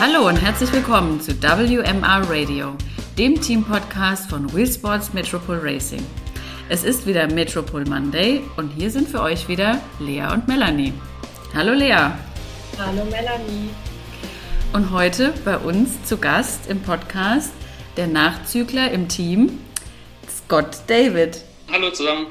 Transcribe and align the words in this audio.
Hallo 0.00 0.26
und 0.28 0.36
herzlich 0.36 0.72
willkommen 0.72 1.20
zu 1.20 1.40
WMR 1.40 2.28
Radio, 2.28 2.76
dem 3.16 3.40
Team-Podcast 3.40 4.28
von 4.28 4.52
Wheel 4.52 4.66
Sports 4.66 5.12
Metropole 5.14 5.62
Racing. 5.62 6.04
Es 6.68 6.82
ist 6.82 7.06
wieder 7.06 7.28
Metropole 7.28 7.84
Monday 7.84 8.42
und 8.56 8.70
hier 8.70 8.90
sind 8.90 9.08
für 9.08 9.22
euch 9.22 9.46
wieder 9.46 9.80
Lea 10.00 10.26
und 10.32 10.48
Melanie. 10.48 10.92
Hallo 11.54 11.72
Lea. 11.72 12.10
Hallo 12.76 13.04
Melanie. 13.04 13.70
Und 14.72 14.90
heute 14.90 15.32
bei 15.44 15.56
uns 15.56 16.02
zu 16.04 16.18
Gast 16.18 16.68
im 16.68 16.82
Podcast 16.82 17.52
der 17.96 18.08
Nachzügler 18.08 18.90
im 18.90 19.08
Team, 19.08 19.60
Scott 20.28 20.78
David. 20.88 21.40
Hallo 21.70 21.90
zusammen. 21.90 22.26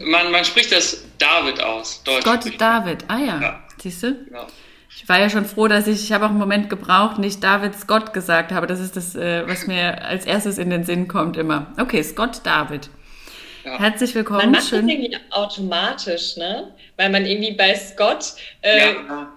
Man, 0.00 0.30
man 0.30 0.44
spricht 0.44 0.70
das 0.70 1.02
David 1.16 1.62
aus. 1.62 2.02
Deutsch 2.04 2.22
Scott 2.22 2.60
David, 2.60 3.04
ah 3.08 3.18
ja. 3.18 3.40
ja. 3.40 3.60
Siehst 3.82 4.02
du? 4.02 4.16
Ja. 4.30 4.46
Ich 5.02 5.08
war 5.08 5.18
ja 5.18 5.30
schon 5.30 5.46
froh, 5.46 5.66
dass 5.66 5.86
ich, 5.86 6.04
ich 6.04 6.12
habe 6.12 6.26
auch 6.26 6.28
einen 6.28 6.38
Moment 6.38 6.68
gebraucht, 6.68 7.18
nicht 7.18 7.42
David 7.42 7.74
Scott 7.74 8.12
gesagt 8.12 8.52
habe. 8.52 8.66
Das 8.66 8.80
ist 8.80 8.96
das, 8.96 9.16
äh, 9.16 9.48
was 9.48 9.66
mir 9.66 10.04
als 10.04 10.26
erstes 10.26 10.58
in 10.58 10.68
den 10.68 10.84
Sinn 10.84 11.08
kommt 11.08 11.38
immer. 11.38 11.72
Okay, 11.78 12.02
Scott 12.02 12.42
David. 12.44 12.90
Ja. 13.64 13.78
Herzlich 13.78 14.14
willkommen. 14.14 14.40
Man 14.40 14.50
macht 14.50 14.68
Schön. 14.68 14.86
das 14.86 14.94
irgendwie 14.94 15.16
automatisch, 15.30 16.36
ne? 16.36 16.74
Weil 16.98 17.08
man 17.08 17.24
irgendwie 17.24 17.52
bei 17.52 17.74
Scott 17.74 18.34
äh, 18.60 18.92
ja. 18.92 19.34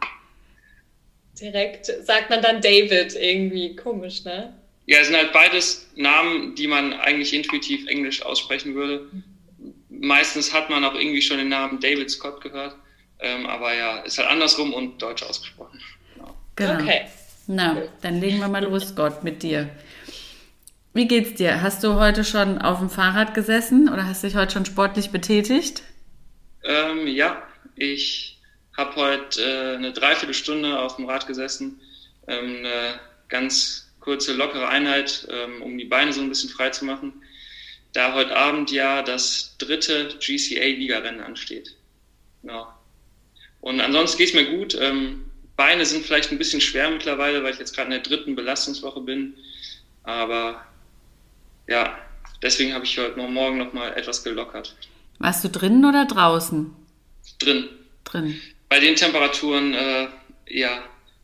direkt 1.39 1.85
sagt 1.85 2.29
man 2.29 2.41
dann 2.41 2.59
David 2.59 3.15
irgendwie 3.15 3.77
komisch, 3.77 4.25
ne? 4.25 4.53
Ja, 4.85 4.99
es 4.99 5.07
sind 5.07 5.15
halt 5.15 5.31
beides 5.31 5.89
Namen, 5.95 6.55
die 6.55 6.67
man 6.67 6.91
eigentlich 6.91 7.33
intuitiv 7.33 7.87
Englisch 7.87 8.21
aussprechen 8.21 8.75
würde. 8.75 9.07
Meistens 9.89 10.53
hat 10.53 10.69
man 10.69 10.83
auch 10.83 10.95
irgendwie 10.95 11.21
schon 11.21 11.37
den 11.37 11.47
Namen 11.47 11.79
David 11.79 12.11
Scott 12.11 12.41
gehört. 12.41 12.75
Ähm, 13.23 13.45
aber 13.47 13.73
ja, 13.73 13.99
ist 13.99 14.17
halt 14.17 14.29
andersrum 14.29 14.73
und 14.73 15.01
deutsch 15.01 15.23
ausgesprochen. 15.23 15.79
Genau. 16.13 16.35
genau. 16.55 16.81
Okay. 16.81 17.05
Na, 17.47 17.77
dann 18.01 18.19
legen 18.19 18.39
wir 18.39 18.47
mal 18.49 18.63
los, 18.63 18.95
Gott, 18.95 19.23
mit 19.23 19.43
dir. 19.43 19.69
Wie 20.93 21.07
geht's 21.07 21.33
dir? 21.33 21.61
Hast 21.61 21.83
du 21.83 21.95
heute 21.95 22.23
schon 22.23 22.59
auf 22.59 22.79
dem 22.79 22.89
Fahrrad 22.89 23.33
gesessen 23.33 23.89
oder 23.89 24.05
hast 24.05 24.23
dich 24.23 24.35
heute 24.35 24.53
schon 24.53 24.65
sportlich 24.65 25.09
betätigt? 25.09 25.83
Ähm, 26.63 27.07
ja, 27.07 27.41
ich 27.75 28.39
habe 28.77 28.95
heute 28.95 29.41
äh, 29.41 29.75
eine 29.75 29.91
Dreiviertelstunde 29.91 30.79
auf 30.79 30.97
dem 30.97 31.05
Rad 31.05 31.25
gesessen. 31.25 31.81
Ähm, 32.27 32.57
eine 32.59 32.99
ganz 33.29 33.91
kurze, 33.99 34.33
lockere 34.33 34.67
Einheit, 34.67 35.27
ähm, 35.31 35.61
um 35.61 35.77
die 35.77 35.85
Beine 35.85 36.13
so 36.13 36.21
ein 36.21 36.29
bisschen 36.29 36.49
frei 36.49 36.69
zu 36.69 36.85
machen. 36.85 37.23
Da 37.93 38.13
heute 38.13 38.35
Abend 38.35 38.71
ja 38.71 39.01
das 39.01 39.55
dritte 39.57 40.09
GCA-Ligarennen 40.19 41.21
ansteht. 41.21 41.75
Genau. 42.41 42.67
Und 43.63 43.79
ansonsten 43.79 44.17
geht 44.17 44.27
es 44.27 44.33
mir 44.33 44.57
gut. 44.57 44.77
Ähm, 44.77 45.23
Beine 45.55 45.85
sind 45.85 46.05
vielleicht 46.05 46.33
ein 46.33 46.37
bisschen 46.37 46.59
schwer 46.59 46.89
mittlerweile, 46.89 47.43
weil 47.43 47.53
ich 47.53 47.59
jetzt 47.59 47.73
gerade 47.73 47.85
in 47.85 47.91
der 47.91 48.01
dritten 48.01 48.35
Belastungswoche 48.35 48.99
bin. 48.99 49.37
Aber 50.03 50.65
ja, 51.69 51.97
deswegen 52.41 52.73
habe 52.73 52.83
ich 52.83 52.97
heute 52.97 53.17
noch 53.17 53.29
morgen 53.29 53.59
noch 53.59 53.71
mal 53.71 53.93
etwas 53.93 54.21
gelockert. 54.21 54.75
Warst 55.19 55.45
du 55.45 55.49
drinnen 55.49 55.85
oder 55.85 56.03
draußen? 56.03 56.75
Drin. 57.39 57.69
Drin. 58.03 58.37
Bei 58.67 58.81
den 58.81 58.97
Temperaturen, 58.97 59.73
äh, 59.73 60.07
ja, 60.49 60.83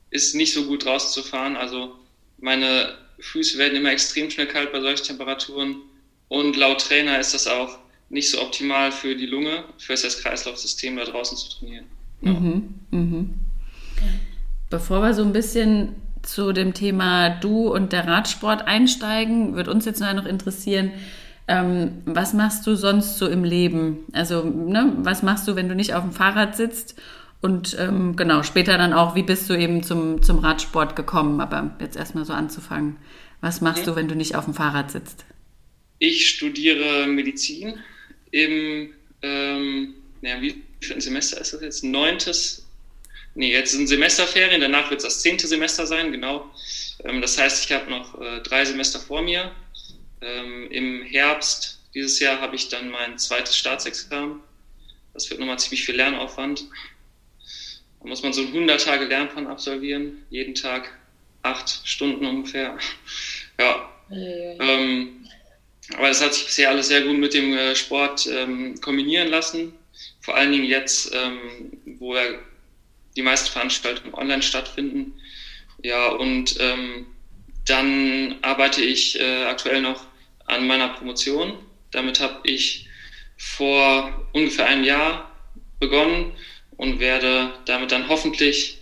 ist 0.10 0.34
nicht 0.34 0.54
so 0.54 0.64
gut 0.64 0.86
rauszufahren. 0.86 1.58
Also 1.58 2.00
meine 2.38 2.98
Füße 3.20 3.58
werden 3.58 3.76
immer 3.76 3.92
extrem 3.92 4.32
schnell 4.32 4.48
kalt 4.48 4.72
bei 4.72 4.80
solchen 4.80 5.04
Temperaturen. 5.04 5.82
Und 6.30 6.56
laut 6.56 6.88
Trainer 6.88 7.20
ist 7.20 7.34
das 7.34 7.48
auch 7.48 7.80
nicht 8.08 8.30
so 8.30 8.42
optimal 8.42 8.94
für 8.94 9.14
die 9.14 9.26
Lunge, 9.26 9.66
für 9.78 9.92
das 9.92 10.22
Kreislaufsystem 10.22 10.95
da 10.95 11.04
draußen 11.04 11.38
zu 11.38 11.50
trainieren. 11.50 11.98
Mhm, 12.22 12.75
mhm. 12.92 13.34
Bevor 14.70 15.02
wir 15.02 15.14
so 15.14 15.23
ein 15.23 15.34
bisschen 15.34 15.95
zu 16.22 16.52
dem 16.52 16.73
Thema 16.73 17.30
Du 17.30 17.73
und 17.73 17.92
der 17.92 18.08
Radsport 18.08 18.67
einsteigen, 18.67 19.55
wird 19.55 19.67
uns 19.67 19.86
jetzt 19.86 20.02
noch 20.02 20.26
interessieren, 20.26 20.92
ähm, 21.48 22.04
was 22.05 22.33
machst 22.33 22.67
du 22.67 22.76
sonst 22.76 23.17
so 23.17 23.27
im 23.27 23.44
Leben? 23.44 24.05
Also, 24.14 24.44
ne, 24.44 24.94
was 24.98 25.23
machst 25.23 25.48
du, 25.48 25.55
wenn 25.55 25.67
du 25.67 25.76
nicht 25.76 25.95
auf 25.95 26.04
dem 26.04 26.11
Fahrrad 26.11 26.55
sitzt? 26.55 27.02
Und 27.42 27.76
ähm, 27.80 28.16
genau, 28.16 28.44
später 28.44 28.77
dann 28.77 28.94
auch, 28.94 29.15
wie 29.15 29.23
bist 29.23 29.49
du 29.49 29.58
eben 29.58 29.82
zum, 29.82 30.21
zum 30.21 30.39
Radsport 30.39 30.95
gekommen? 30.95 31.42
Aber 31.42 31.76
jetzt 31.80 31.98
erstmal 31.98 32.26
so 32.26 32.33
anzufangen. 32.33 32.98
Was 33.42 33.61
machst 33.61 33.88
du, 33.88 33.95
wenn 33.95 34.08
du 34.08 34.15
nicht 34.15 34.36
auf 34.36 34.45
dem 34.45 34.54
Fahrrad 34.54 34.92
sitzt? 34.92 35.26
Ich 35.98 36.30
studiere 36.30 37.08
Medizin 37.08 37.76
im, 38.32 38.89
ähm, 39.21 39.94
naja, 40.21 40.42
wie 40.42 40.61
für 40.82 40.94
ein 40.94 41.02
Semester 41.02 41.40
ist 41.40 41.54
das 41.54 41.62
jetzt? 41.62 41.84
Neuntes, 41.84 42.66
nee, 43.36 43.52
jetzt 43.52 43.72
sind 43.72 43.88
Semesterferien, 43.88 44.62
danach 44.62 44.90
wird 44.90 45.00
es 45.00 45.06
das 45.06 45.22
zehnte 45.22 45.48
Semester 45.48 45.86
sein, 45.86 46.12
genau. 46.12 46.50
Ähm, 47.04 47.22
das 47.22 47.38
heißt, 47.38 47.66
ich 47.66 47.72
habe 47.72 47.90
noch 47.90 48.20
äh, 48.20 48.42
drei 48.42 48.66
Semester 48.66 49.00
vor 49.00 49.22
mir. 49.22 49.52
Ähm, 50.22 50.70
Im 50.72 51.04
Herbst 51.04 51.80
dieses 51.94 52.20
Jahr 52.20 52.42
habe 52.42 52.56
ich 52.56 52.70
dann 52.70 52.89
mein 52.89 53.18
zweites 53.18 53.58
Staatsexamen. 53.58 54.42
Das 55.14 55.30
wird 55.30 55.39
nochmal 55.39 55.60
ziemlich 55.60 55.84
viel 55.84 55.95
Lernaufwand. 55.95 56.66
Da 58.00 58.08
muss 58.08 58.23
man 58.23 58.34
so 58.34 58.42
100 58.42 58.82
Tage 58.82 59.06
Lernplan 59.06 59.48
absolvieren, 59.48 60.23
jeden 60.30 60.56
Tag 60.56 60.98
acht 61.42 61.82
Stunden 61.84 62.26
ungefähr. 62.26 62.78
ja. 63.60 63.89
Ähm, 64.12 65.28
aber 65.95 66.08
das 66.08 66.22
hat 66.22 66.34
sich 66.34 66.45
bisher 66.45 66.70
alles 66.70 66.88
sehr 66.88 67.02
gut 67.02 67.18
mit 67.18 67.34
dem 67.34 67.54
äh, 67.54 67.76
Sport 67.76 68.28
ähm, 68.28 68.80
kombinieren 68.82 69.28
lassen. 69.28 69.73
Vor 70.22 70.36
allen 70.36 70.52
Dingen 70.52 70.66
jetzt, 70.66 71.12
ähm, 71.14 71.72
wo 72.00 72.16
ja 72.16 72.40
die 73.16 73.22
meisten 73.22 73.52
Veranstaltungen 73.52 74.14
online 74.14 74.42
stattfinden. 74.42 75.14
Ja, 75.82 76.08
und 76.08 76.56
ähm, 76.60 77.08
dann 77.66 78.38
arbeite 78.42 78.82
ich 78.82 79.20
äh, 79.20 79.44
aktuell 79.46 79.82
noch 79.82 80.06
an 80.46 80.68
meiner 80.68 80.90
Promotion. 80.90 81.58
Damit 81.92 82.20
habe 82.20 82.40
ich 82.44 82.88
vor 83.38 84.28
ungefähr 84.34 84.66
einem 84.68 84.84
Jahr 84.84 85.32
begonnen 85.80 86.34
und 86.78 87.00
werde 87.00 87.54
damit 87.66 87.92
dann 87.92 88.10
hoffentlich 88.10 88.80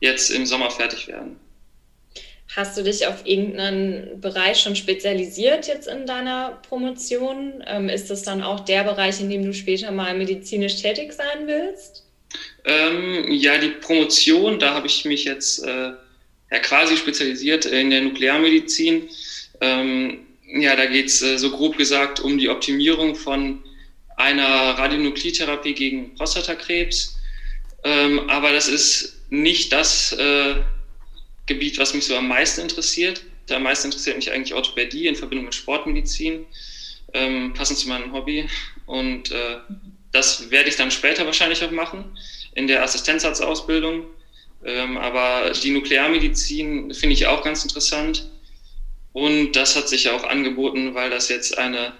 jetzt 0.00 0.30
im 0.30 0.46
Sommer 0.46 0.70
fertig 0.70 1.08
werden. 1.08 1.38
Hast 2.56 2.76
du 2.76 2.82
dich 2.82 3.06
auf 3.06 3.24
irgendeinen 3.26 4.20
Bereich 4.20 4.58
schon 4.58 4.74
spezialisiert 4.74 5.68
jetzt 5.68 5.86
in 5.86 6.04
deiner 6.04 6.58
Promotion? 6.68 7.62
Ähm, 7.66 7.88
ist 7.88 8.10
das 8.10 8.22
dann 8.22 8.42
auch 8.42 8.60
der 8.60 8.82
Bereich, 8.82 9.20
in 9.20 9.30
dem 9.30 9.44
du 9.44 9.54
später 9.54 9.92
mal 9.92 10.16
medizinisch 10.16 10.82
tätig 10.82 11.12
sein 11.12 11.46
willst? 11.46 12.04
Ähm, 12.64 13.30
ja, 13.30 13.56
die 13.58 13.68
Promotion, 13.68 14.58
da 14.58 14.74
habe 14.74 14.88
ich 14.88 15.04
mich 15.04 15.24
jetzt 15.24 15.64
äh, 15.64 15.92
ja, 16.50 16.58
quasi 16.60 16.96
spezialisiert 16.96 17.66
in 17.66 17.90
der 17.90 18.00
Nuklearmedizin. 18.00 19.08
Ähm, 19.60 20.26
ja, 20.46 20.74
da 20.74 20.86
geht 20.86 21.06
es 21.06 21.22
äh, 21.22 21.38
so 21.38 21.50
grob 21.50 21.76
gesagt 21.76 22.18
um 22.18 22.36
die 22.36 22.48
Optimierung 22.48 23.14
von 23.14 23.62
einer 24.16 24.44
Radionukleotherapie 24.44 25.74
gegen 25.74 26.14
Prostatakrebs. 26.16 27.16
Ähm, 27.84 28.28
aber 28.28 28.52
das 28.52 28.66
ist 28.66 29.22
nicht 29.30 29.72
das, 29.72 30.12
äh, 30.12 30.56
Gebiet, 31.46 31.78
was 31.78 31.94
mich 31.94 32.04
so 32.04 32.16
am 32.16 32.28
meisten 32.28 32.60
interessiert. 32.60 33.22
Am 33.50 33.64
meisten 33.64 33.88
interessiert 33.88 34.16
mich 34.16 34.30
eigentlich 34.30 34.54
Orthopädie 34.54 35.08
in 35.08 35.16
Verbindung 35.16 35.46
mit 35.46 35.54
Sportmedizin, 35.54 36.46
ähm, 37.14 37.52
passend 37.54 37.78
zu 37.78 37.88
meinem 37.88 38.12
Hobby. 38.12 38.48
Und 38.86 39.32
äh, 39.32 39.56
das 40.12 40.50
werde 40.50 40.68
ich 40.68 40.76
dann 40.76 40.90
später 40.90 41.26
wahrscheinlich 41.26 41.62
auch 41.64 41.70
machen 41.70 42.16
in 42.54 42.66
der 42.66 42.82
Assistenzarztausbildung. 42.82 44.06
Ähm, 44.64 44.98
aber 44.98 45.52
die 45.52 45.70
Nuklearmedizin 45.70 46.92
finde 46.94 47.14
ich 47.14 47.26
auch 47.26 47.42
ganz 47.42 47.62
interessant. 47.62 48.28
Und 49.12 49.52
das 49.52 49.74
hat 49.74 49.88
sich 49.88 50.08
auch 50.08 50.24
angeboten, 50.24 50.94
weil 50.94 51.10
das 51.10 51.28
jetzt 51.28 51.58
eine 51.58 51.92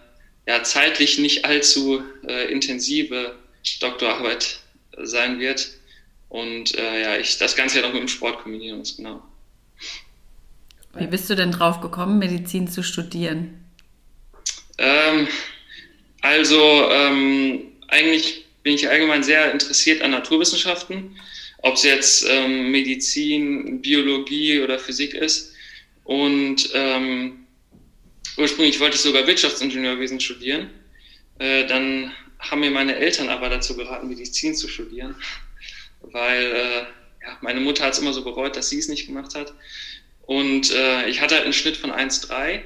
ja, 0.46 0.62
zeitlich 0.62 1.18
nicht 1.18 1.44
allzu 1.44 2.02
äh, 2.26 2.50
intensive 2.52 3.36
Doktorarbeit 3.80 4.60
sein 5.02 5.38
wird. 5.38 5.70
Und 6.28 6.74
äh, 6.76 7.02
ja, 7.02 7.16
ich 7.18 7.38
das 7.38 7.56
Ganze 7.56 7.80
ja 7.80 7.86
noch 7.86 7.92
mit 7.92 8.02
dem 8.02 8.08
Sport 8.08 8.42
kombinieren 8.42 8.78
muss, 8.78 8.96
genau. 8.96 9.22
Wie 10.96 11.06
bist 11.06 11.30
du 11.30 11.36
denn 11.36 11.52
drauf 11.52 11.80
gekommen, 11.80 12.18
Medizin 12.18 12.68
zu 12.68 12.82
studieren? 12.82 13.64
Ähm, 14.78 15.28
also 16.22 16.90
ähm, 16.90 17.72
eigentlich 17.88 18.46
bin 18.62 18.74
ich 18.74 18.88
allgemein 18.88 19.22
sehr 19.22 19.52
interessiert 19.52 20.02
an 20.02 20.10
Naturwissenschaften, 20.10 21.16
ob 21.58 21.74
es 21.74 21.82
jetzt 21.82 22.26
ähm, 22.28 22.70
Medizin, 22.70 23.80
Biologie 23.80 24.60
oder 24.60 24.78
Physik 24.78 25.14
ist. 25.14 25.54
Und 26.04 26.70
ähm, 26.74 27.46
ursprünglich 28.36 28.80
wollte 28.80 28.96
ich 28.96 29.02
sogar 29.02 29.26
Wirtschaftsingenieurwesen 29.26 30.18
studieren. 30.18 30.70
Äh, 31.38 31.66
dann 31.66 32.12
haben 32.38 32.60
mir 32.60 32.70
meine 32.70 32.96
Eltern 32.96 33.28
aber 33.28 33.48
dazu 33.48 33.76
geraten, 33.76 34.08
Medizin 34.08 34.54
zu 34.54 34.66
studieren, 34.66 35.14
weil 36.00 36.42
äh, 36.42 36.78
ja, 37.22 37.38
meine 37.42 37.60
Mutter 37.60 37.84
hat 37.84 37.92
es 37.92 37.98
immer 37.98 38.12
so 38.12 38.24
bereut, 38.24 38.56
dass 38.56 38.70
sie 38.70 38.78
es 38.78 38.88
nicht 38.88 39.06
gemacht 39.06 39.34
hat. 39.34 39.52
Und 40.22 40.70
äh, 40.72 41.08
ich 41.08 41.20
hatte 41.20 41.34
halt 41.34 41.44
einen 41.44 41.52
Schnitt 41.52 41.76
von 41.76 41.90
1,3. 41.90 42.62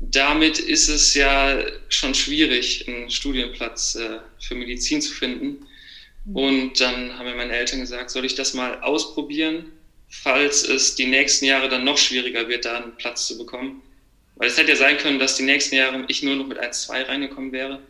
Damit 0.00 0.58
ist 0.58 0.88
es 0.88 1.14
ja 1.14 1.62
schon 1.88 2.14
schwierig, 2.14 2.88
einen 2.88 3.10
Studienplatz 3.10 3.96
äh, 3.96 4.20
für 4.38 4.54
Medizin 4.54 5.02
zu 5.02 5.12
finden. 5.12 5.66
Mhm. 6.24 6.36
Und 6.36 6.80
dann 6.80 7.18
haben 7.18 7.26
mir 7.26 7.34
meine 7.34 7.52
Eltern 7.52 7.80
gesagt, 7.80 8.10
soll 8.10 8.24
ich 8.24 8.34
das 8.34 8.54
mal 8.54 8.80
ausprobieren? 8.82 9.72
falls 10.10 10.64
es 10.64 10.96
die 10.96 11.06
nächsten 11.06 11.46
Jahre 11.46 11.68
dann 11.68 11.84
noch 11.84 11.96
schwieriger 11.96 12.48
wird, 12.48 12.64
da 12.64 12.76
einen 12.76 12.96
Platz 12.96 13.26
zu 13.26 13.38
bekommen. 13.38 13.82
Weil 14.36 14.48
es 14.48 14.58
hätte 14.58 14.70
ja 14.70 14.76
sein 14.76 14.98
können, 14.98 15.18
dass 15.18 15.36
die 15.36 15.44
nächsten 15.44 15.76
Jahre 15.76 16.04
ich 16.08 16.22
nur 16.22 16.36
noch 16.36 16.46
mit 16.46 16.58
1-2 16.58 17.08
reingekommen 17.08 17.52
wäre. 17.52 17.80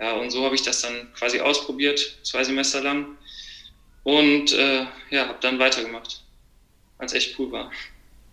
Ja, 0.00 0.12
und 0.12 0.30
so 0.30 0.44
habe 0.44 0.54
ich 0.54 0.62
das 0.62 0.80
dann 0.82 1.12
quasi 1.14 1.40
ausprobiert, 1.40 2.18
zwei 2.22 2.44
Semester 2.44 2.80
lang. 2.80 3.16
Und 4.04 4.52
äh, 4.52 4.86
ja, 5.10 5.26
habe 5.26 5.38
dann 5.40 5.58
weitergemacht, 5.58 6.22
als 6.98 7.12
echt 7.14 7.38
cool 7.38 7.50
war. 7.50 7.72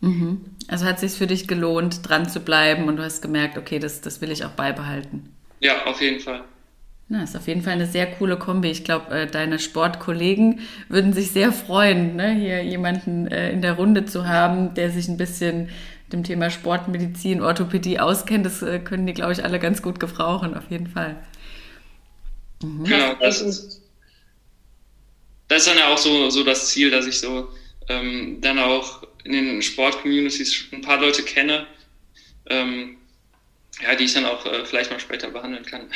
Mhm. 0.05 0.41
Also 0.67 0.85
hat 0.85 0.95
es 0.95 1.01
sich 1.01 1.11
für 1.13 1.25
dich 1.25 1.47
gelohnt, 1.47 2.07
dran 2.07 2.29
zu 2.29 2.39
bleiben 2.39 2.87
und 2.87 2.97
du 2.97 3.03
hast 3.03 3.21
gemerkt, 3.21 3.57
okay, 3.57 3.79
das, 3.79 4.01
das 4.01 4.21
will 4.21 4.31
ich 4.31 4.45
auch 4.45 4.51
beibehalten. 4.51 5.33
Ja, 5.59 5.85
auf 5.85 5.99
jeden 5.99 6.19
Fall. 6.19 6.43
Na, 7.07 7.23
ist 7.23 7.35
auf 7.35 7.47
jeden 7.47 7.61
Fall 7.61 7.73
eine 7.73 7.87
sehr 7.87 8.05
coole 8.05 8.37
Kombi. 8.37 8.69
Ich 8.69 8.83
glaube, 8.83 9.13
äh, 9.13 9.27
deine 9.27 9.57
Sportkollegen 9.59 10.59
würden 10.89 11.13
sich 11.13 11.31
sehr 11.31 11.51
freuen, 11.51 12.15
ne, 12.15 12.33
hier 12.33 12.63
jemanden 12.63 13.27
äh, 13.27 13.51
in 13.51 13.61
der 13.61 13.73
Runde 13.73 14.05
zu 14.05 14.27
haben, 14.27 14.75
der 14.75 14.91
sich 14.91 15.07
ein 15.07 15.17
bisschen 15.17 15.69
dem 16.11 16.23
Thema 16.23 16.51
Sportmedizin, 16.51 17.41
Orthopädie 17.41 17.99
auskennt. 17.99 18.45
Das 18.45 18.61
äh, 18.61 18.79
können 18.79 19.07
die, 19.07 19.13
glaube 19.13 19.33
ich, 19.33 19.43
alle 19.43 19.59
ganz 19.59 19.81
gut 19.81 19.99
gebrauchen, 19.99 20.55
auf 20.55 20.69
jeden 20.69 20.87
Fall. 20.87 21.15
Mhm. 22.61 22.83
Genau, 22.83 23.13
das 23.19 23.41
ist, 23.41 23.81
das 25.47 25.59
ist 25.59 25.67
dann 25.67 25.77
ja 25.77 25.91
auch 25.91 25.97
so, 25.97 26.29
so 26.29 26.43
das 26.43 26.69
Ziel, 26.69 26.91
dass 26.91 27.07
ich 27.07 27.19
so 27.19 27.49
ähm, 27.87 28.39
dann 28.41 28.59
auch 28.59 29.04
in 29.25 29.31
den 29.31 29.61
Sport-Communities 29.61 30.65
ein 30.71 30.81
paar 30.81 31.01
Leute 31.01 31.23
kenne, 31.23 31.67
ähm, 32.49 32.97
ja, 33.83 33.95
die 33.95 34.05
ich 34.05 34.13
dann 34.13 34.25
auch 34.25 34.45
äh, 34.45 34.63
vielleicht 34.65 34.91
mal 34.91 34.99
später 34.99 35.29
behandeln 35.29 35.65
kann. 35.65 35.89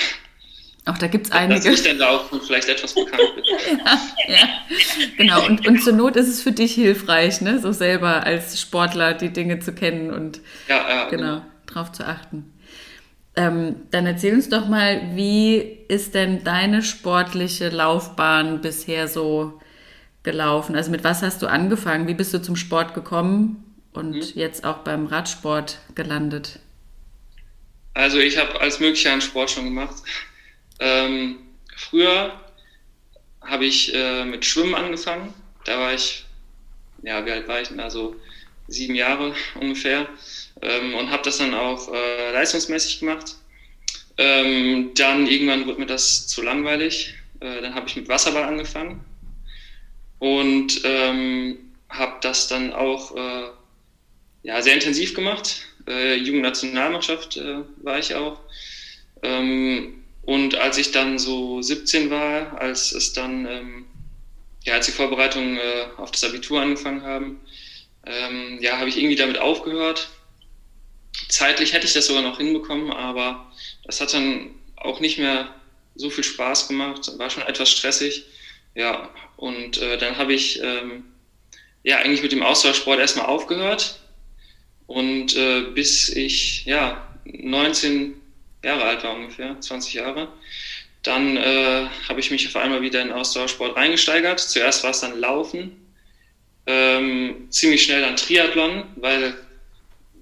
Auch 0.86 0.98
da 0.98 1.08
gibt 1.08 1.28
es 1.28 1.32
einige. 1.32 1.70
Dass 1.70 1.80
ich 1.80 1.88
dann 1.88 2.00
da 2.00 2.10
auch 2.10 2.30
vielleicht 2.46 2.68
etwas 2.68 2.96
bekannt 2.96 3.22
bin. 3.36 3.44
ja, 4.28 4.36
ja, 4.36 4.48
genau. 5.18 5.46
Und, 5.46 5.68
und 5.68 5.84
zur 5.84 5.94
Not 5.94 6.16
ist 6.16 6.28
es 6.28 6.42
für 6.42 6.52
dich 6.52 6.74
hilfreich, 6.74 7.42
ne? 7.42 7.60
so 7.60 7.72
selber 7.72 8.24
als 8.24 8.60
Sportler 8.60 9.14
die 9.14 9.30
Dinge 9.30 9.60
zu 9.60 9.74
kennen 9.74 10.12
und 10.12 10.42
ja, 10.68 10.90
ja, 10.90 11.10
genau, 11.10 11.24
genau. 11.24 11.46
drauf 11.68 11.92
zu 11.92 12.06
achten. 12.06 12.52
Ähm, 13.36 13.76
dann 13.92 14.08
erzähl 14.08 14.34
uns 14.34 14.50
doch 14.50 14.68
mal, 14.68 15.12
wie 15.14 15.58
ist 15.88 16.16
denn 16.16 16.44
deine 16.44 16.82
sportliche 16.82 17.70
Laufbahn 17.70 18.60
bisher 18.60 19.08
so 19.08 19.60
gelaufen? 20.30 20.76
Also 20.76 20.92
mit 20.92 21.04
was 21.04 21.24
hast 21.24 21.42
du 21.42 21.48
angefangen? 21.48 22.08
Wie 22.08 22.14
bist 22.14 22.32
du 22.36 22.40
zum 22.40 22.56
Sport 22.56 22.94
gekommen 22.94 23.64
und 23.94 24.12
mhm. 24.12 24.32
jetzt 24.36 24.64
auch 24.64 24.80
beim 24.80 25.08
Radsport 25.08 25.80
gelandet? 25.96 26.60
Also 27.96 28.20
ich 28.20 28.38
habe 28.38 28.62
alles 28.62 28.80
Mögliche 28.80 29.12
an 29.12 29.22
Sport 29.22 29.50
schon 29.50 29.66
gemacht. 29.66 29.96
Ähm, 30.80 31.40
früher 31.76 32.40
habe 33.42 33.66
ich 33.66 33.92
äh, 33.96 34.24
mit 34.24 34.46
Schwimmen 34.46 34.76
angefangen. 34.76 35.34
Da 35.66 35.80
war 35.80 35.94
ich, 35.96 36.26
ja, 37.02 37.26
wie 37.26 37.32
alt 37.32 37.48
war 37.48 37.62
ich? 37.62 37.72
Also 37.80 38.16
sieben 38.68 38.94
Jahre 38.94 39.34
ungefähr. 39.60 40.08
Ähm, 40.62 40.94
und 40.94 41.10
habe 41.10 41.24
das 41.24 41.40
dann 41.40 41.56
auch 41.56 41.92
äh, 41.92 42.34
leistungsmäßig 42.34 43.00
gemacht. 43.00 43.36
Ähm, 44.18 44.92
dann 44.94 45.26
irgendwann 45.26 45.66
wurde 45.66 45.80
mir 45.80 45.88
das 45.88 46.28
zu 46.28 46.44
langweilig. 46.44 47.16
Äh, 47.40 47.62
dann 47.62 47.74
habe 47.74 47.88
ich 47.88 47.96
mit 47.96 48.08
Wasserball 48.08 48.44
angefangen 48.44 49.04
und 50.20 50.82
ähm, 50.84 51.58
habe 51.90 52.18
das 52.22 52.48
dann 52.48 52.74
auch 52.74 53.16
äh, 53.16 53.50
ja, 54.44 54.62
sehr 54.62 54.76
intensiv 54.76 55.14
gemacht. 55.14 55.62
Äh, 55.88 56.16
Jugendnationalmannschaft 56.16 57.38
äh, 57.38 57.64
war 57.78 58.00
ich 58.00 58.16
auch. 58.16 58.40
Ähm, 59.24 60.04
und 60.24 60.56
als 60.56 60.78
ich 60.78 60.92
dann 60.92 61.18
so 61.18 61.62
17 61.62 62.10
war, 62.10 62.60
als 62.62 62.92
es 62.92 63.14
dann, 63.14 63.46
ähm, 63.48 63.86
ja, 64.64 64.76
als 64.76 64.86
die 64.86 64.92
Vorbereitungen 64.92 65.58
äh, 65.58 65.86
auf 65.98 66.12
das 66.12 66.24
Abitur 66.24 66.62
angefangen 66.62 67.02
haben, 67.02 67.42
ähm, 68.06 68.60
ja, 68.62 68.78
habe 68.78 68.90
ich 68.90 68.98
irgendwie 68.98 69.16
damit 69.16 69.40
aufgehört. 69.40 70.10
Zeitlich 71.28 71.74
hätte 71.74 71.88
ich 71.88 71.94
das 71.94 72.06
sogar 72.06 72.22
noch 72.22 72.38
hinbekommen, 72.38 72.92
aber 72.92 73.52
das 73.84 74.02
hat 74.02 74.14
dann 74.14 74.52
auch 74.76 75.00
nicht 75.00 75.18
mehr 75.18 75.54
so 75.96 76.10
viel 76.10 76.24
Spaß 76.24 76.68
gemacht, 76.68 77.12
war 77.18 77.30
schon 77.30 77.44
etwas 77.44 77.70
stressig. 77.70 78.26
Ja, 78.76 79.10
und 79.38 79.78
äh, 79.82 79.98
dann 79.98 80.18
habe 80.18 80.34
ich 80.34 80.62
ähm, 80.62 81.06
ja 81.84 81.98
eigentlich 81.98 82.22
mit 82.22 82.32
dem 82.32 82.44
Ausdauersport 82.44 83.00
erstmal 83.00 83.26
aufgehört. 83.26 84.00
Und 84.88 85.36
äh, 85.36 85.62
bis 85.74 86.10
ich 86.10 86.66
ja 86.66 87.08
19 87.26 88.20
Jahre 88.64 88.84
alt 88.84 89.04
war 89.04 89.16
ungefähr, 89.16 89.60
20 89.60 89.94
Jahre. 89.94 90.30
Dann 91.04 91.38
äh, 91.38 91.88
habe 92.08 92.20
ich 92.20 92.32
mich 92.32 92.48
auf 92.48 92.56
einmal 92.56 92.82
wieder 92.82 93.02
in 93.02 93.12
Ausdauersport 93.12 93.76
reingesteigert. 93.76 94.40
Zuerst 94.40 94.84
war 94.84 94.92
es 94.92 95.00
dann 95.00 95.20
Laufen, 95.20 95.94
ähm, 96.66 97.48
ziemlich 97.50 97.84
schnell 97.84 98.02
dann 98.02 98.16
Triathlon, 98.16 98.84
weil 98.98 99.36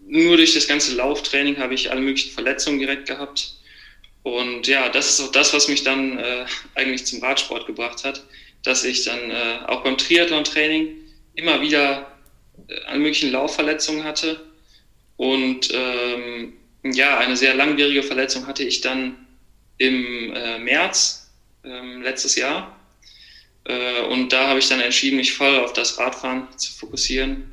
nur 0.05 0.37
durch 0.37 0.53
das 0.53 0.67
ganze 0.67 0.95
Lauftraining 0.95 1.57
habe 1.57 1.73
ich 1.73 1.91
alle 1.91 2.01
möglichen 2.01 2.31
Verletzungen 2.31 2.79
direkt 2.79 3.07
gehabt. 3.07 3.56
Und 4.23 4.67
ja, 4.67 4.89
das 4.89 5.09
ist 5.09 5.21
auch 5.21 5.31
das, 5.31 5.53
was 5.53 5.67
mich 5.67 5.83
dann 5.83 6.17
äh, 6.17 6.45
eigentlich 6.75 7.05
zum 7.05 7.21
Radsport 7.21 7.65
gebracht 7.65 8.03
hat, 8.03 8.23
dass 8.63 8.83
ich 8.83 9.05
dann 9.05 9.31
äh, 9.31 9.59
auch 9.67 9.83
beim 9.83 9.97
Triathlon-Training 9.97 10.89
immer 11.35 11.61
wieder 11.61 12.11
äh, 12.67 12.79
alle 12.87 12.99
möglichen 12.99 13.31
Laufverletzungen 13.31 14.03
hatte 14.03 14.41
und 15.17 15.69
ähm, 15.73 16.53
ja, 16.83 17.17
eine 17.17 17.35
sehr 17.35 17.55
langwierige 17.55 18.03
Verletzung 18.03 18.47
hatte 18.47 18.63
ich 18.63 18.81
dann 18.81 19.25
im 19.77 20.33
äh, 20.33 20.59
März 20.59 21.31
äh, 21.63 22.01
letztes 22.01 22.35
Jahr. 22.35 22.79
Äh, 23.65 24.01
und 24.03 24.31
da 24.31 24.47
habe 24.47 24.59
ich 24.59 24.69
dann 24.69 24.79
entschieden, 24.79 25.17
mich 25.17 25.33
voll 25.33 25.59
auf 25.59 25.73
das 25.73 25.97
Radfahren 25.97 26.47
zu 26.57 26.71
fokussieren. 26.71 27.51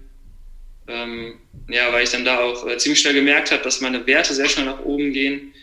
Ähm, 0.86 1.40
ja, 1.68 1.90
weil 1.92 2.04
ich 2.04 2.10
dann 2.10 2.26
da 2.26 2.40
auch 2.40 2.66
äh, 2.66 2.76
ziemlich 2.76 3.00
schnell 3.00 3.14
gemerkt 3.14 3.50
habe, 3.50 3.62
dass 3.62 3.80
meine 3.80 4.06
Werte 4.06 4.34
sehr 4.34 4.48
schnell 4.48 4.66
nach 4.66 4.80
oben 4.80 5.12
gehen 5.12 5.54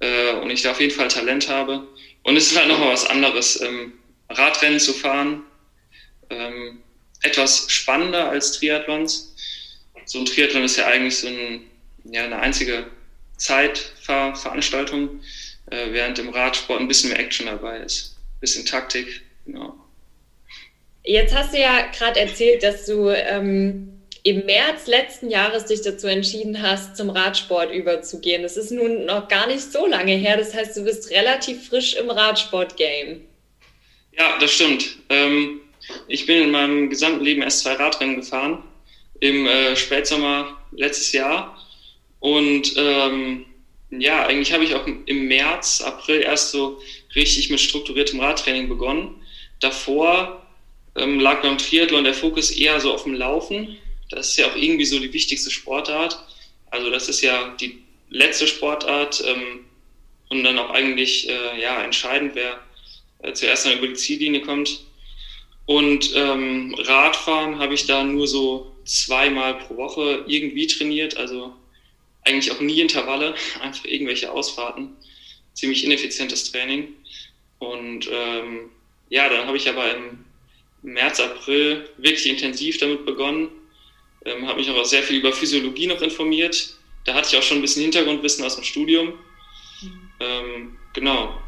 äh, 0.00 0.32
und 0.34 0.50
ich 0.50 0.62
da 0.62 0.72
auf 0.72 0.80
jeden 0.80 0.94
Fall 0.94 1.08
Talent 1.08 1.48
habe. 1.48 1.86
Und 2.22 2.36
es 2.36 2.50
ist 2.50 2.58
halt 2.58 2.68
nochmal 2.68 2.92
was 2.92 3.06
anderes, 3.06 3.60
ähm, 3.60 3.92
Radrennen 4.28 4.80
zu 4.80 4.92
fahren. 4.92 5.42
Ähm, 6.30 6.80
etwas 7.22 7.70
spannender 7.70 8.28
als 8.28 8.52
Triathlons. 8.52 9.34
So 10.04 10.18
ein 10.18 10.26
Triathlon 10.26 10.64
ist 10.64 10.76
ja 10.76 10.86
eigentlich 10.86 11.18
so 11.18 11.28
ein, 11.28 11.64
ja, 12.04 12.24
eine 12.24 12.38
einzige 12.38 12.86
Zeitveranstaltung, 13.36 15.20
äh, 15.70 15.92
während 15.92 16.18
im 16.18 16.28
Radsport 16.30 16.80
ein 16.80 16.88
bisschen 16.88 17.10
mehr 17.10 17.18
Action 17.18 17.46
dabei 17.46 17.78
ist. 17.78 18.16
Ein 18.18 18.40
bisschen 18.40 18.66
Taktik, 18.66 19.22
genau. 19.44 19.74
Jetzt 21.04 21.34
hast 21.34 21.54
du 21.54 21.60
ja 21.60 21.86
gerade 21.96 22.20
erzählt, 22.20 22.62
dass 22.62 22.86
du 22.86 23.08
ähm, 23.10 23.95
im 24.26 24.44
März 24.44 24.88
letzten 24.88 25.30
Jahres 25.30 25.66
dich 25.66 25.82
dazu 25.82 26.08
entschieden 26.08 26.60
hast, 26.60 26.96
zum 26.96 27.10
Radsport 27.10 27.72
überzugehen. 27.72 28.42
Das 28.42 28.56
ist 28.56 28.72
nun 28.72 29.04
noch 29.04 29.28
gar 29.28 29.46
nicht 29.46 29.60
so 29.60 29.86
lange 29.86 30.14
her. 30.14 30.36
Das 30.36 30.52
heißt, 30.52 30.76
du 30.76 30.82
bist 30.82 31.12
relativ 31.12 31.68
frisch 31.68 31.94
im 31.94 32.10
Radsport-Game. 32.10 33.20
Ja, 34.18 34.36
das 34.40 34.50
stimmt. 34.50 34.96
Ähm, 35.10 35.60
ich 36.08 36.26
bin 36.26 36.42
in 36.42 36.50
meinem 36.50 36.90
gesamten 36.90 37.24
Leben 37.24 37.42
erst 37.42 37.60
zwei 37.60 37.74
Radrennen 37.74 38.16
gefahren. 38.16 38.64
Im 39.20 39.46
äh, 39.46 39.76
Spätsommer 39.76 40.58
letztes 40.72 41.12
Jahr 41.12 41.56
und 42.18 42.72
ähm, 42.76 43.46
ja, 43.90 44.26
eigentlich 44.26 44.52
habe 44.52 44.64
ich 44.64 44.74
auch 44.74 44.84
im 44.86 45.28
März, 45.28 45.80
April 45.80 46.22
erst 46.22 46.50
so 46.50 46.80
richtig 47.14 47.48
mit 47.50 47.60
strukturiertem 47.60 48.18
Radtraining 48.18 48.68
begonnen. 48.68 49.22
Davor 49.60 50.44
ähm, 50.96 51.20
lag 51.20 51.42
beim 51.42 51.58
Triathlon 51.58 52.02
der 52.02 52.12
Fokus 52.12 52.50
eher 52.50 52.80
so 52.80 52.92
auf 52.92 53.04
dem 53.04 53.14
Laufen. 53.14 53.78
Das 54.10 54.30
ist 54.30 54.36
ja 54.36 54.46
auch 54.46 54.56
irgendwie 54.56 54.84
so 54.84 54.98
die 54.98 55.12
wichtigste 55.12 55.50
Sportart. 55.50 56.18
Also 56.70 56.90
das 56.90 57.08
ist 57.08 57.20
ja 57.22 57.54
die 57.60 57.82
letzte 58.10 58.46
Sportart 58.46 59.22
ähm, 59.26 59.64
und 60.28 60.44
dann 60.44 60.58
auch 60.58 60.70
eigentlich 60.70 61.28
äh, 61.28 61.60
ja, 61.60 61.82
entscheidend, 61.82 62.34
wer 62.34 62.60
äh, 63.22 63.32
zuerst 63.32 63.66
dann 63.66 63.78
über 63.78 63.88
die 63.88 63.94
Ziellinie 63.94 64.42
kommt. 64.42 64.80
Und 65.66 66.12
ähm, 66.14 66.74
Radfahren 66.78 67.58
habe 67.58 67.74
ich 67.74 67.86
da 67.86 68.04
nur 68.04 68.28
so 68.28 68.76
zweimal 68.84 69.54
pro 69.54 69.76
Woche 69.76 70.24
irgendwie 70.28 70.66
trainiert, 70.68 71.16
also 71.16 71.52
eigentlich 72.24 72.52
auch 72.52 72.60
nie 72.60 72.80
Intervalle, 72.80 73.34
einfach 73.60 73.84
irgendwelche 73.84 74.30
Ausfahrten. 74.30 74.96
Ziemlich 75.54 75.84
ineffizientes 75.84 76.50
Training. 76.52 76.88
Und 77.58 78.08
ähm, 78.12 78.70
ja, 79.08 79.28
dann 79.28 79.46
habe 79.46 79.56
ich 79.56 79.68
aber 79.68 79.94
im 79.94 80.24
März, 80.82 81.18
April 81.20 81.88
wirklich 81.96 82.26
intensiv 82.26 82.78
damit 82.78 83.06
begonnen. 83.06 83.48
Ähm, 84.26 84.46
habe 84.46 84.58
mich 84.58 84.70
auch 84.70 84.84
sehr 84.84 85.02
viel 85.02 85.18
über 85.18 85.32
Physiologie 85.32 85.86
noch 85.86 86.02
informiert. 86.02 86.74
Da 87.04 87.14
hatte 87.14 87.28
ich 87.30 87.38
auch 87.38 87.42
schon 87.42 87.58
ein 87.58 87.62
bisschen 87.62 87.82
Hintergrundwissen 87.82 88.44
aus 88.44 88.56
dem 88.56 88.64
Studium. 88.64 89.14
Mhm. 89.80 90.10
Ähm, 90.20 90.76
genau. 90.92 91.40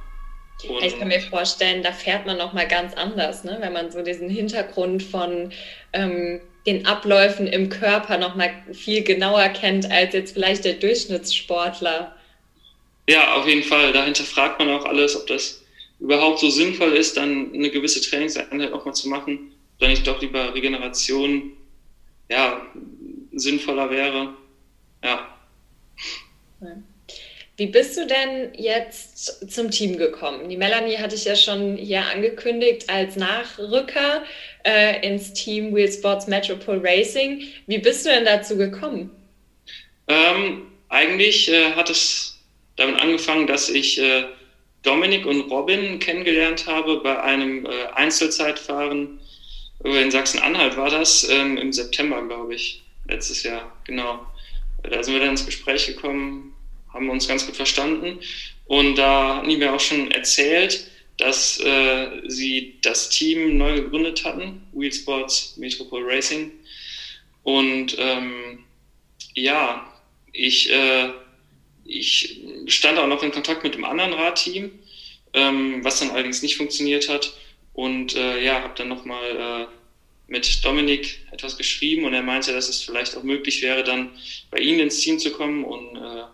Und 0.66 0.82
ich 0.82 0.98
kann 0.98 1.08
mir 1.08 1.20
vorstellen, 1.20 1.82
da 1.82 1.92
fährt 1.92 2.26
man 2.26 2.36
noch 2.36 2.52
mal 2.52 2.66
ganz 2.66 2.94
anders, 2.94 3.44
ne? 3.44 3.58
wenn 3.60 3.72
man 3.72 3.92
so 3.92 4.02
diesen 4.02 4.28
Hintergrund 4.28 5.04
von 5.04 5.52
ähm, 5.92 6.40
den 6.66 6.84
Abläufen 6.84 7.46
im 7.46 7.68
Körper 7.68 8.18
noch 8.18 8.34
mal 8.34 8.50
viel 8.72 9.04
genauer 9.04 9.48
kennt 9.50 9.90
als 9.90 10.14
jetzt 10.14 10.32
vielleicht 10.32 10.64
der 10.64 10.74
Durchschnittssportler. 10.74 12.16
Ja, 13.08 13.36
auf 13.36 13.46
jeden 13.46 13.62
Fall. 13.62 13.92
Dahinter 13.92 14.24
fragt 14.24 14.58
man 14.58 14.68
auch 14.68 14.84
alles, 14.84 15.16
ob 15.16 15.28
das 15.28 15.64
überhaupt 16.00 16.40
so 16.40 16.50
sinnvoll 16.50 16.92
ist, 16.92 17.16
dann 17.16 17.52
eine 17.54 17.70
gewisse 17.70 18.00
Trainingseinheit 18.00 18.72
auch 18.72 18.84
mal 18.84 18.92
zu 18.92 19.08
machen, 19.08 19.52
oder 19.78 19.88
nicht 19.88 20.06
doch 20.06 20.20
lieber 20.20 20.54
Regeneration 20.54 21.52
ja, 22.28 22.62
sinnvoller 23.32 23.90
wäre. 23.90 24.34
Ja. 25.02 25.28
Wie 27.56 27.66
bist 27.66 27.96
du 27.96 28.06
denn 28.06 28.52
jetzt 28.54 29.50
zum 29.52 29.70
Team 29.70 29.98
gekommen? 29.98 30.48
Die 30.48 30.56
Melanie 30.56 30.98
hatte 30.98 31.16
ich 31.16 31.24
ja 31.24 31.34
schon 31.34 31.76
hier 31.76 32.04
angekündigt 32.04 32.88
als 32.88 33.16
Nachrücker 33.16 34.22
äh, 34.64 35.04
ins 35.06 35.32
Team 35.32 35.74
Wheel 35.74 35.90
Sports 35.90 36.28
Metropole 36.28 36.80
Racing. 36.82 37.42
Wie 37.66 37.78
bist 37.78 38.06
du 38.06 38.10
denn 38.10 38.24
dazu 38.24 38.56
gekommen? 38.56 39.10
Ähm, 40.06 40.68
eigentlich 40.88 41.50
äh, 41.50 41.72
hat 41.72 41.90
es 41.90 42.38
damit 42.76 43.00
angefangen, 43.00 43.46
dass 43.46 43.68
ich 43.68 44.00
äh, 44.00 44.24
Dominik 44.82 45.26
und 45.26 45.50
Robin 45.50 45.98
kennengelernt 45.98 46.66
habe 46.66 46.98
bei 46.98 47.20
einem 47.20 47.66
äh, 47.66 47.70
Einzelzeitfahren 47.94 49.20
in 49.84 50.10
Sachsen-Anhalt 50.10 50.76
war 50.76 50.90
das, 50.90 51.28
ähm, 51.28 51.56
im 51.56 51.72
September, 51.72 52.24
glaube 52.26 52.54
ich, 52.54 52.82
letztes 53.06 53.42
Jahr, 53.42 53.76
genau. 53.84 54.26
Da 54.82 55.02
sind 55.02 55.14
wir 55.14 55.20
dann 55.20 55.30
ins 55.30 55.46
Gespräch 55.46 55.86
gekommen, 55.86 56.54
haben 56.92 57.10
uns 57.10 57.28
ganz 57.28 57.46
gut 57.46 57.56
verstanden 57.56 58.20
und 58.66 58.96
da 58.96 59.36
hatten 59.36 59.48
die 59.48 59.56
mir 59.56 59.72
auch 59.72 59.80
schon 59.80 60.10
erzählt, 60.10 60.88
dass 61.16 61.58
äh, 61.60 62.22
sie 62.28 62.78
das 62.82 63.10
Team 63.10 63.58
neu 63.58 63.82
gegründet 63.82 64.24
hatten, 64.24 64.62
Wheel 64.72 64.92
Sports 64.92 65.56
Metropole 65.56 66.06
Racing. 66.06 66.52
Und 67.42 67.96
ähm, 67.98 68.64
ja, 69.34 69.92
ich, 70.32 70.70
äh, 70.70 71.10
ich 71.84 72.40
stand 72.66 72.98
auch 72.98 73.08
noch 73.08 73.22
in 73.22 73.32
Kontakt 73.32 73.64
mit 73.64 73.74
dem 73.74 73.84
anderen 73.84 74.12
Radteam, 74.12 74.70
ähm, 75.32 75.82
was 75.82 75.98
dann 75.98 76.10
allerdings 76.10 76.42
nicht 76.42 76.56
funktioniert 76.56 77.08
hat. 77.08 77.32
Und 77.78 78.16
äh, 78.16 78.44
ja, 78.44 78.60
habe 78.60 78.74
dann 78.76 78.88
nochmal 78.88 79.36
äh, 79.36 79.66
mit 80.26 80.64
Dominik 80.64 81.20
etwas 81.30 81.56
geschrieben 81.56 82.06
und 82.06 82.12
er 82.12 82.24
meinte, 82.24 82.52
dass 82.52 82.68
es 82.68 82.82
vielleicht 82.82 83.16
auch 83.16 83.22
möglich 83.22 83.62
wäre, 83.62 83.84
dann 83.84 84.10
bei 84.50 84.58
Ihnen 84.58 84.80
ins 84.80 84.98
Team 84.98 85.20
zu 85.20 85.30
kommen. 85.30 85.62
Und 85.62 85.94
äh, 85.94 86.24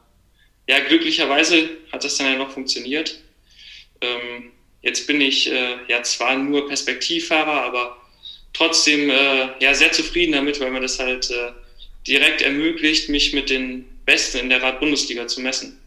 ja, 0.69 0.79
glücklicherweise 0.89 1.69
hat 1.93 2.03
das 2.03 2.17
dann 2.17 2.33
ja 2.33 2.39
noch 2.39 2.51
funktioniert. 2.51 3.19
Ähm, 4.01 4.53
jetzt 4.81 5.07
bin 5.07 5.21
ich 5.21 5.53
äh, 5.53 5.77
ja 5.87 6.03
zwar 6.03 6.35
nur 6.39 6.67
Perspektivfahrer, 6.67 7.61
aber 7.63 7.99
trotzdem 8.55 9.11
äh, 9.11 9.49
ja 9.61 9.75
sehr 9.75 9.93
zufrieden 9.93 10.33
damit, 10.33 10.59
weil 10.61 10.71
mir 10.71 10.81
das 10.81 10.99
halt 10.99 11.31
äh, 11.31 11.53
direkt 12.07 12.41
ermöglicht, 12.41 13.11
mich 13.11 13.35
mit 13.35 13.51
den 13.51 13.85
Besten 14.07 14.39
in 14.39 14.49
der 14.49 14.63
Rad-Bundesliga 14.63 15.27
zu 15.27 15.43
messen. 15.43 15.79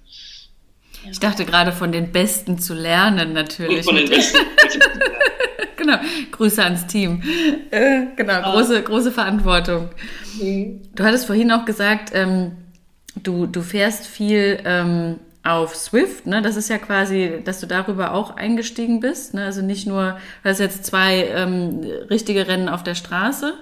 Ich 1.09 1.19
dachte 1.19 1.45
gerade 1.45 1.71
von 1.71 1.91
den 1.91 2.11
Besten 2.11 2.59
zu 2.59 2.75
lernen, 2.75 3.33
natürlich. 3.33 3.79
Und 3.79 3.83
von 3.85 3.95
den 3.95 4.09
Besten. 4.09 4.37
genau. 5.88 6.00
Grüße 6.32 6.63
ans 6.63 6.88
Team. 6.88 7.22
Äh, 7.72 8.08
genau, 8.15 8.51
große, 8.51 8.82
große 8.84 9.12
Verantwortung. 9.12 9.89
Mhm. 10.41 10.82
Du 10.94 11.03
hattest 11.03 11.25
vorhin 11.25 11.51
auch 11.51 11.65
gesagt, 11.65 12.12
ähm, 12.13 12.51
du, 13.15 13.48
du 13.48 13.62
fährst 13.62 14.06
viel 14.08 14.60
ähm, 14.65 15.20
auf 15.44 15.75
Swift, 15.75 16.25
ne? 16.25 16.41
Das 16.41 16.56
ist 16.58 16.70
ja 16.70 16.77
quasi, 16.77 17.41
dass 17.44 17.60
du 17.60 17.67
darüber 17.67 18.13
auch 18.13 18.36
eingestiegen 18.36 19.00
bist. 19.00 19.34
Ne? 19.34 19.46
Also 19.46 19.62
nicht 19.62 19.88
nur, 19.88 20.17
du 20.44 20.50
hast 20.50 20.60
jetzt 20.60 20.86
zwei 20.86 21.25
ähm, 21.34 21.82
richtige 22.10 22.48
Rennen 22.48 22.70
auf 22.70 22.84
der 22.84 22.96
Straße. 22.96 23.53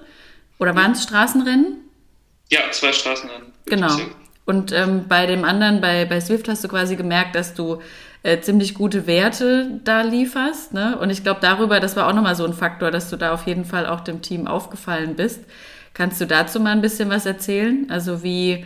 Oder 0.57 0.75
waren 0.75 0.93
es 0.93 1.03
Straßenrennen? 1.03 1.77
Ja, 2.49 2.61
zwei 2.71 2.91
Straßenrennen. 2.93 3.51
Genau. 3.65 3.97
Und 4.45 4.71
ähm, 4.71 5.05
bei 5.07 5.25
dem 5.25 5.43
anderen, 5.43 5.81
bei, 5.81 6.05
bei 6.05 6.21
Swift 6.21 6.47
hast 6.47 6.63
du 6.63 6.67
quasi 6.67 6.95
gemerkt, 6.95 7.35
dass 7.35 7.53
du 7.53 7.81
äh, 8.25 8.41
ziemlich 8.41 8.73
gute 8.73 9.05
Werte 9.05 9.79
da 9.83 10.01
lieferst. 10.01 10.73
Ne? 10.73 10.97
Und 10.99 11.11
ich 11.11 11.23
glaube, 11.23 11.41
darüber, 11.41 11.79
das 11.79 11.95
war 11.95 12.07
auch 12.07 12.13
nochmal 12.13 12.35
so 12.35 12.45
ein 12.45 12.53
Faktor, 12.53 12.89
dass 12.89 13.09
du 13.09 13.17
da 13.17 13.33
auf 13.33 13.45
jeden 13.45 13.65
Fall 13.65 13.85
auch 13.85 14.01
dem 14.01 14.21
Team 14.21 14.47
aufgefallen 14.47 15.15
bist. 15.15 15.41
Kannst 15.93 16.19
du 16.19 16.25
dazu 16.25 16.59
mal 16.59 16.71
ein 16.71 16.81
bisschen 16.81 17.09
was 17.09 17.25
erzählen? 17.25 17.85
Also 17.89 18.23
wie, 18.23 18.65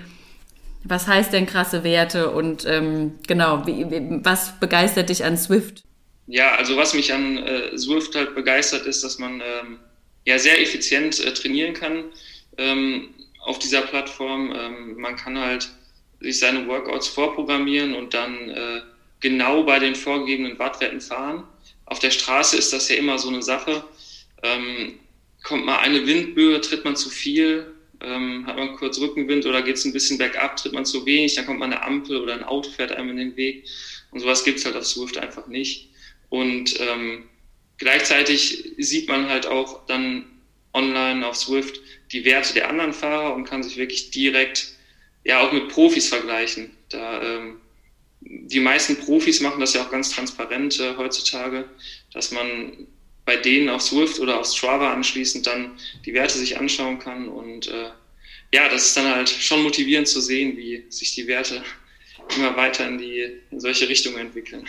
was 0.83 1.07
heißt 1.07 1.33
denn 1.33 1.45
krasse 1.45 1.83
Werte 1.83 2.31
und 2.31 2.65
ähm, 2.65 3.15
genau, 3.27 3.67
wie, 3.67 3.85
was 4.23 4.59
begeistert 4.59 5.09
dich 5.09 5.25
an 5.25 5.37
Swift? 5.37 5.83
Ja, 6.27 6.55
also 6.55 6.77
was 6.77 6.93
mich 6.93 7.13
an 7.13 7.37
äh, 7.37 7.77
Swift 7.77 8.15
halt 8.15 8.35
begeistert, 8.35 8.85
ist, 8.85 9.03
dass 9.03 9.19
man 9.19 9.41
ähm, 9.41 9.79
ja 10.25 10.39
sehr 10.39 10.61
effizient 10.61 11.19
äh, 11.19 11.33
trainieren 11.33 11.73
kann. 11.73 12.05
Ähm, 12.57 13.09
auf 13.41 13.59
dieser 13.59 13.81
Plattform. 13.81 14.53
Ähm, 14.55 14.95
man 14.97 15.15
kann 15.15 15.37
halt 15.37 15.69
sich 16.21 16.39
seine 16.39 16.67
Workouts 16.67 17.07
vorprogrammieren 17.07 17.95
und 17.95 18.13
dann 18.13 18.49
äh, 18.49 18.81
genau 19.19 19.63
bei 19.63 19.79
den 19.79 19.95
vorgegebenen 19.95 20.59
Wattwerten 20.59 21.01
fahren. 21.01 21.43
Auf 21.85 21.99
der 21.99 22.11
Straße 22.11 22.57
ist 22.57 22.71
das 22.71 22.89
ja 22.89 22.95
immer 22.95 23.17
so 23.17 23.29
eine 23.29 23.41
Sache. 23.41 23.83
Ähm, 24.43 24.99
kommt 25.43 25.65
mal 25.65 25.79
eine 25.79 26.05
Windböe, 26.05 26.61
tritt 26.61 26.85
man 26.85 26.95
zu 26.95 27.09
viel, 27.09 27.73
ähm, 28.01 28.45
hat 28.45 28.57
man 28.57 28.75
kurz 28.75 28.99
Rückenwind 28.99 29.45
oder 29.45 29.61
geht 29.61 29.75
es 29.75 29.85
ein 29.85 29.93
bisschen 29.93 30.17
bergab, 30.17 30.57
tritt 30.57 30.73
man 30.73 30.85
zu 30.85 31.05
wenig, 31.05 31.35
dann 31.35 31.45
kommt 31.45 31.59
mal 31.59 31.65
eine 31.65 31.83
Ampel 31.83 32.17
oder 32.17 32.33
ein 32.33 32.43
Auto 32.43 32.69
fährt 32.69 32.91
einem 32.91 33.09
in 33.09 33.17
den 33.17 33.35
Weg. 33.35 33.65
Und 34.11 34.19
sowas 34.19 34.43
gibt 34.43 34.59
es 34.59 34.65
halt 34.65 34.75
auf 34.75 34.85
Swift 34.85 35.17
einfach 35.17 35.47
nicht. 35.47 35.89
Und 36.29 36.79
ähm, 36.79 37.27
gleichzeitig 37.77 38.73
sieht 38.77 39.07
man 39.09 39.29
halt 39.29 39.47
auch 39.47 39.85
dann 39.87 40.25
online 40.73 41.25
auf 41.27 41.35
Swift, 41.35 41.81
die 42.11 42.25
Werte 42.25 42.53
der 42.53 42.69
anderen 42.69 42.93
Fahrer 42.93 43.35
und 43.35 43.45
kann 43.45 43.63
sich 43.63 43.77
wirklich 43.77 44.11
direkt 44.11 44.73
ja 45.23 45.41
auch 45.41 45.51
mit 45.51 45.69
Profis 45.69 46.07
vergleichen. 46.07 46.71
Da 46.89 47.21
ähm, 47.21 47.57
die 48.21 48.59
meisten 48.59 48.97
Profis 48.97 49.41
machen 49.41 49.59
das 49.59 49.73
ja 49.73 49.83
auch 49.83 49.91
ganz 49.91 50.11
transparent 50.11 50.79
äh, 50.79 50.95
heutzutage, 50.97 51.69
dass 52.13 52.31
man 52.31 52.87
bei 53.25 53.37
denen 53.37 53.69
auf 53.69 53.81
Swift 53.81 54.19
oder 54.19 54.39
auf 54.39 54.47
Strava 54.47 54.91
anschließend 54.91 55.45
dann 55.45 55.77
die 56.05 56.13
Werte 56.13 56.37
sich 56.37 56.57
anschauen 56.57 56.99
kann 56.99 57.29
und 57.29 57.67
äh, 57.67 57.89
ja, 58.51 58.67
das 58.67 58.87
ist 58.87 58.97
dann 58.97 59.13
halt 59.13 59.29
schon 59.29 59.61
motivierend 59.61 60.07
zu 60.07 60.19
sehen, 60.21 60.57
wie 60.57 60.85
sich 60.89 61.13
die 61.13 61.27
Werte 61.27 61.63
immer 62.35 62.55
weiter 62.57 62.87
in 62.87 62.97
die 62.97 63.41
in 63.51 63.59
solche 63.59 63.87
Richtungen 63.87 64.17
entwickeln. 64.17 64.67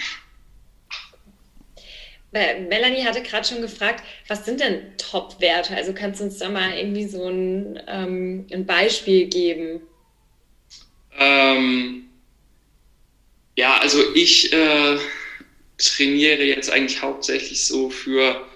Melanie 2.33 3.05
hatte 3.05 3.23
gerade 3.23 3.47
schon 3.47 3.61
gefragt, 3.61 4.05
was 4.29 4.45
sind 4.45 4.61
denn 4.61 4.97
Top-Werte? 4.99 5.75
Also 5.75 5.93
kannst 5.93 6.21
du 6.21 6.25
uns 6.25 6.39
da 6.39 6.49
mal 6.49 6.79
irgendwie 6.79 7.09
so 7.09 7.27
ein, 7.29 7.83
ähm, 7.89 8.47
ein 8.53 8.67
Beispiel 8.67 9.27
geben? 9.27 9.81
Ähm, 11.19 12.10
ja, 13.61 13.77
also 13.77 14.03
ich 14.15 14.51
äh, 14.55 14.97
trainiere 15.77 16.45
jetzt 16.45 16.71
eigentlich 16.71 17.03
hauptsächlich 17.03 17.67
so 17.67 17.91
für 17.91 18.47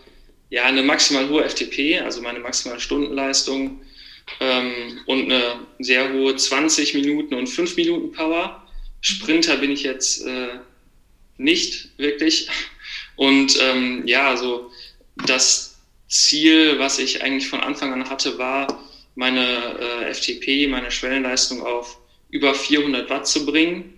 ja, 0.48 0.64
eine 0.64 0.82
maximal 0.82 1.28
hohe 1.28 1.46
FTP, 1.46 2.00
also 2.00 2.22
meine 2.22 2.40
maximale 2.40 2.80
Stundenleistung 2.80 3.82
ähm, 4.40 5.00
und 5.04 5.24
eine 5.30 5.66
sehr 5.78 6.10
hohe 6.10 6.34
20 6.34 6.94
Minuten 6.94 7.34
und 7.34 7.48
5 7.48 7.76
Minuten 7.76 8.12
Power. 8.12 8.66
Sprinter 9.02 9.58
bin 9.58 9.72
ich 9.72 9.82
jetzt 9.82 10.26
äh, 10.26 10.58
nicht 11.36 11.90
wirklich. 11.98 12.48
Und 13.16 13.58
ähm, 13.60 14.06
ja, 14.06 14.30
also 14.30 14.70
das 15.26 15.80
Ziel, 16.08 16.78
was 16.78 16.98
ich 16.98 17.22
eigentlich 17.22 17.48
von 17.48 17.60
Anfang 17.60 17.92
an 17.92 18.08
hatte, 18.08 18.38
war, 18.38 18.88
meine 19.16 20.06
äh, 20.06 20.14
FTP, 20.14 20.66
meine 20.66 20.90
Schwellenleistung 20.90 21.60
auf 21.60 21.98
über 22.30 22.54
400 22.54 23.10
Watt 23.10 23.28
zu 23.28 23.44
bringen. 23.44 23.93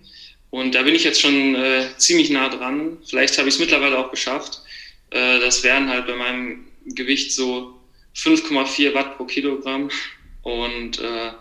Und 0.49 0.75
da 0.75 0.83
bin 0.83 0.95
ich 0.95 1.03
jetzt 1.03 1.21
schon 1.21 1.55
äh, 1.55 1.87
ziemlich 1.97 2.29
nah 2.29 2.49
dran. 2.49 2.97
Vielleicht 3.05 3.37
habe 3.37 3.49
ich 3.49 3.55
es 3.55 3.59
mittlerweile 3.59 3.97
auch 3.97 4.11
geschafft. 4.11 4.61
Äh, 5.09 5.39
das 5.39 5.63
wären 5.63 5.89
halt 5.89 6.07
bei 6.07 6.15
meinem 6.15 6.67
Gewicht 6.85 7.33
so 7.33 7.79
5,4 8.15 8.93
Watt 8.93 9.17
pro 9.17 9.25
Kilogramm. 9.25 9.89
Und 10.43 10.99
äh, 10.99 11.31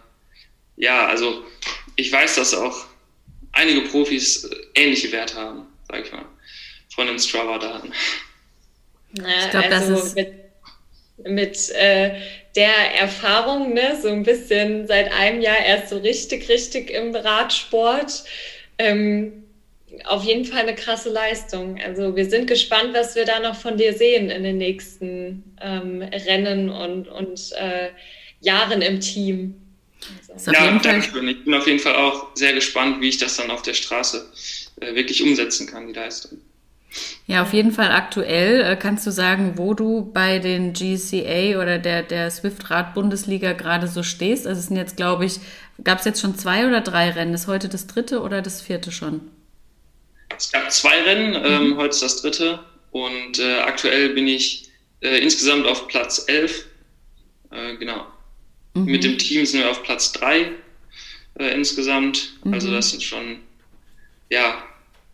ja, 0.77 1.07
also 1.07 1.45
ich 1.95 2.11
weiß, 2.11 2.35
dass 2.35 2.53
auch 2.53 2.87
einige 3.53 3.83
Profis 3.83 4.45
äh, 4.45 4.57
ähnliche 4.75 5.13
Werte 5.13 5.37
haben, 5.37 5.67
sag 5.89 6.05
ich 6.05 6.13
mal 6.13 6.27
von 6.97 7.07
den 7.07 7.19
Strava-Daten. 7.19 7.93
Ich 9.13 9.51
glaube, 9.51 9.67
also 9.67 9.95
das 9.95 10.05
ist 10.05 10.17
mit, 10.17 10.35
mit 11.25 11.71
äh, 11.71 12.19
der 12.57 12.95
Erfahrung, 12.99 13.75
ne, 13.75 13.99
so 14.01 14.09
ein 14.09 14.23
bisschen 14.23 14.87
seit 14.87 15.13
einem 15.13 15.43
Jahr 15.43 15.59
erst 15.59 15.91
so 15.91 15.99
richtig, 15.99 16.49
richtig 16.49 16.91
im 16.91 17.15
Radsport. 17.15 18.25
Ähm, 18.79 19.45
auf 20.05 20.25
jeden 20.25 20.45
Fall 20.45 20.63
eine 20.63 20.75
krasse 20.75 21.11
Leistung. 21.11 21.81
Also 21.81 22.17
wir 22.17 22.29
sind 22.29 22.47
gespannt, 22.47 22.91
was 22.93 23.15
wir 23.15 23.25
da 23.25 23.41
noch 23.41 23.57
von 23.57 23.77
dir 23.77 23.93
sehen 23.93 24.31
in 24.31 24.43
den 24.43 24.59
nächsten 24.59 25.45
ähm, 25.61 26.03
Rennen 26.03 26.71
und, 26.71 27.09
und 27.09 27.53
äh, 27.53 27.91
Jahren 28.41 28.83
im 28.83 29.01
Team. 29.01 29.55
Also. 30.33 30.53
Ja, 30.53 30.79
danke 30.79 31.09
schön. 31.11 31.29
Ich 31.29 31.45
bin 31.45 31.55
auf 31.55 31.67
jeden 31.67 31.79
Fall 31.79 31.95
auch 31.95 32.29
sehr 32.35 32.53
gespannt, 32.53 33.01
wie 33.01 33.09
ich 33.09 33.19
das 33.19 33.37
dann 33.37 33.51
auf 33.51 33.63
der 33.63 33.75
Straße 33.75 34.31
äh, 34.81 34.95
wirklich 34.95 35.23
umsetzen 35.23 35.67
kann, 35.67 35.87
die 35.87 35.95
Leistung. 35.95 36.39
Ja, 37.27 37.43
auf 37.43 37.53
jeden 37.53 37.73
Fall 37.73 37.91
aktuell. 37.91 38.63
Äh, 38.63 38.77
kannst 38.77 39.07
du 39.07 39.11
sagen, 39.11 39.55
wo 39.57 39.75
du 39.75 40.11
bei 40.13 40.39
den 40.39 40.73
GCA 40.73 41.61
oder 41.61 41.79
der, 41.79 42.03
der 42.03 42.31
Swift-Rad-Bundesliga 42.31 43.53
gerade 43.53 43.89
so 43.89 44.03
stehst? 44.03 44.47
Also 44.47 44.61
es 44.61 44.67
sind 44.69 44.77
jetzt, 44.77 44.97
glaube 44.97 45.25
ich, 45.25 45.41
gab 45.83 45.99
es 45.99 46.05
jetzt 46.05 46.21
schon 46.21 46.37
zwei 46.37 46.67
oder 46.67 46.81
drei 46.81 47.11
Rennen? 47.11 47.35
Ist 47.35 47.49
heute 47.49 47.69
das 47.69 47.87
dritte 47.87 48.21
oder 48.23 48.43
das 48.43 48.63
vierte 48.63 48.93
schon? 48.93 49.21
Es 50.37 50.53
gab 50.53 50.71
zwei 50.71 51.03
Rennen, 51.03 51.35
ähm, 51.45 51.71
mhm. 51.71 51.77
heute 51.77 51.91
ist 51.91 52.03
das 52.03 52.23
dritte. 52.23 52.61
Und 52.93 53.39
äh, 53.39 53.59
aktuell 53.61 54.11
bin 54.11 54.27
ich 54.27 54.71
äh, 55.01 55.19
insgesamt 55.19 55.67
auf 55.67 55.89
Platz 55.89 56.25
11. 56.29 56.67
Äh, 57.51 57.77
genau. 57.77 58.07
Mhm. 58.75 58.85
Mit 58.85 59.05
dem 59.05 59.19
Team 59.19 59.45
sind 59.45 59.61
wir 59.61 59.71
auf 59.71 59.83
Platz 59.83 60.13
3 60.13 60.53
äh, 61.39 61.55
insgesamt. 61.55 62.35
Also 62.45 62.49
mhm. 62.49 62.55
Also 62.55 62.71
das 62.71 62.91
sind 62.91 63.03
schon, 63.03 63.39
ja, 64.31 64.63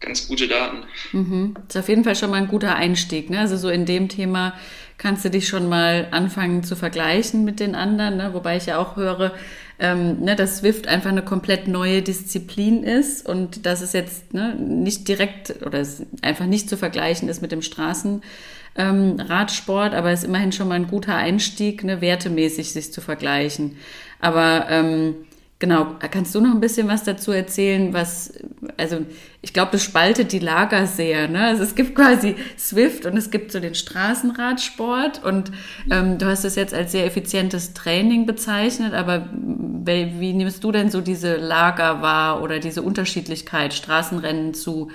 ganz 0.02 0.28
gute 0.28 0.48
Daten. 0.48 0.78
Mhm. 1.12 1.54
Ist 1.68 1.76
auf 1.76 1.88
jeden 1.88 2.04
Fall 2.04 2.16
schon 2.16 2.30
mal 2.30 2.36
ein 2.36 2.48
guter 2.48 2.74
Einstieg. 2.74 3.30
Ne? 3.30 3.40
Also 3.40 3.56
so 3.56 3.70
in 3.70 3.86
dem 3.86 4.08
Thema 4.08 4.54
kannst 4.98 5.24
du 5.24 5.30
dich 5.30 5.48
schon 5.48 5.68
mal 5.68 6.08
anfangen 6.10 6.62
zu 6.62 6.76
vergleichen 6.76 7.44
mit 7.44 7.60
den 7.60 7.74
anderen. 7.74 8.18
Ne? 8.18 8.34
Wobei 8.34 8.56
ich 8.56 8.66
ja 8.66 8.78
auch 8.78 8.96
höre, 8.96 9.32
ähm, 9.78 10.20
ne, 10.20 10.36
dass 10.36 10.58
Swift 10.58 10.86
einfach 10.86 11.10
eine 11.10 11.22
komplett 11.22 11.66
neue 11.66 12.02
Disziplin 12.02 12.84
ist 12.84 13.26
und 13.28 13.66
dass 13.66 13.80
es 13.80 13.92
jetzt 13.92 14.32
ne, 14.32 14.54
nicht 14.54 15.08
direkt 15.08 15.66
oder 15.66 15.84
einfach 16.22 16.46
nicht 16.46 16.68
zu 16.68 16.76
vergleichen 16.76 17.28
ist 17.28 17.42
mit 17.42 17.50
dem 17.50 17.62
Straßenradsport, 17.62 19.92
ähm, 19.92 19.98
aber 19.98 20.12
es 20.12 20.20
ist 20.20 20.26
immerhin 20.26 20.52
schon 20.52 20.68
mal 20.68 20.76
ein 20.76 20.86
guter 20.86 21.16
Einstieg, 21.16 21.82
ne, 21.82 22.00
wertemäßig 22.00 22.72
sich 22.72 22.92
zu 22.92 23.00
vergleichen. 23.00 23.76
Aber 24.20 24.66
ähm, 24.68 25.16
Genau, 25.62 25.94
kannst 26.10 26.34
du 26.34 26.40
noch 26.40 26.50
ein 26.50 26.58
bisschen 26.58 26.88
was 26.88 27.04
dazu 27.04 27.30
erzählen, 27.30 27.92
was, 27.92 28.32
also 28.76 29.04
ich 29.40 29.52
glaube, 29.52 29.72
das 29.72 29.82
spaltet 29.82 30.32
die 30.32 30.38
Lager 30.38 30.86
sehr. 30.86 31.28
Ne? 31.28 31.44
Also 31.44 31.62
es 31.64 31.74
gibt 31.74 31.94
quasi 31.94 32.36
Swift 32.56 33.06
und 33.06 33.16
es 33.16 33.30
gibt 33.30 33.50
so 33.50 33.58
den 33.58 33.74
Straßenradsport 33.74 35.24
und 35.24 35.50
ähm, 35.90 36.18
du 36.18 36.26
hast 36.26 36.44
es 36.44 36.54
jetzt 36.54 36.72
als 36.72 36.92
sehr 36.92 37.04
effizientes 37.04 37.74
Training 37.74 38.24
bezeichnet, 38.26 38.94
aber 38.94 39.28
wie, 39.32 40.32
nimmst 40.32 40.62
du 40.62 40.70
denn 40.70 40.90
so 40.90 41.00
diese 41.00 41.36
Lager 41.36 42.02
wahr 42.02 42.42
oder 42.42 42.60
diese 42.60 42.82
Unterschiedlichkeit 42.82 43.74
Straßenrennen 43.74 44.54
zu 44.54 44.92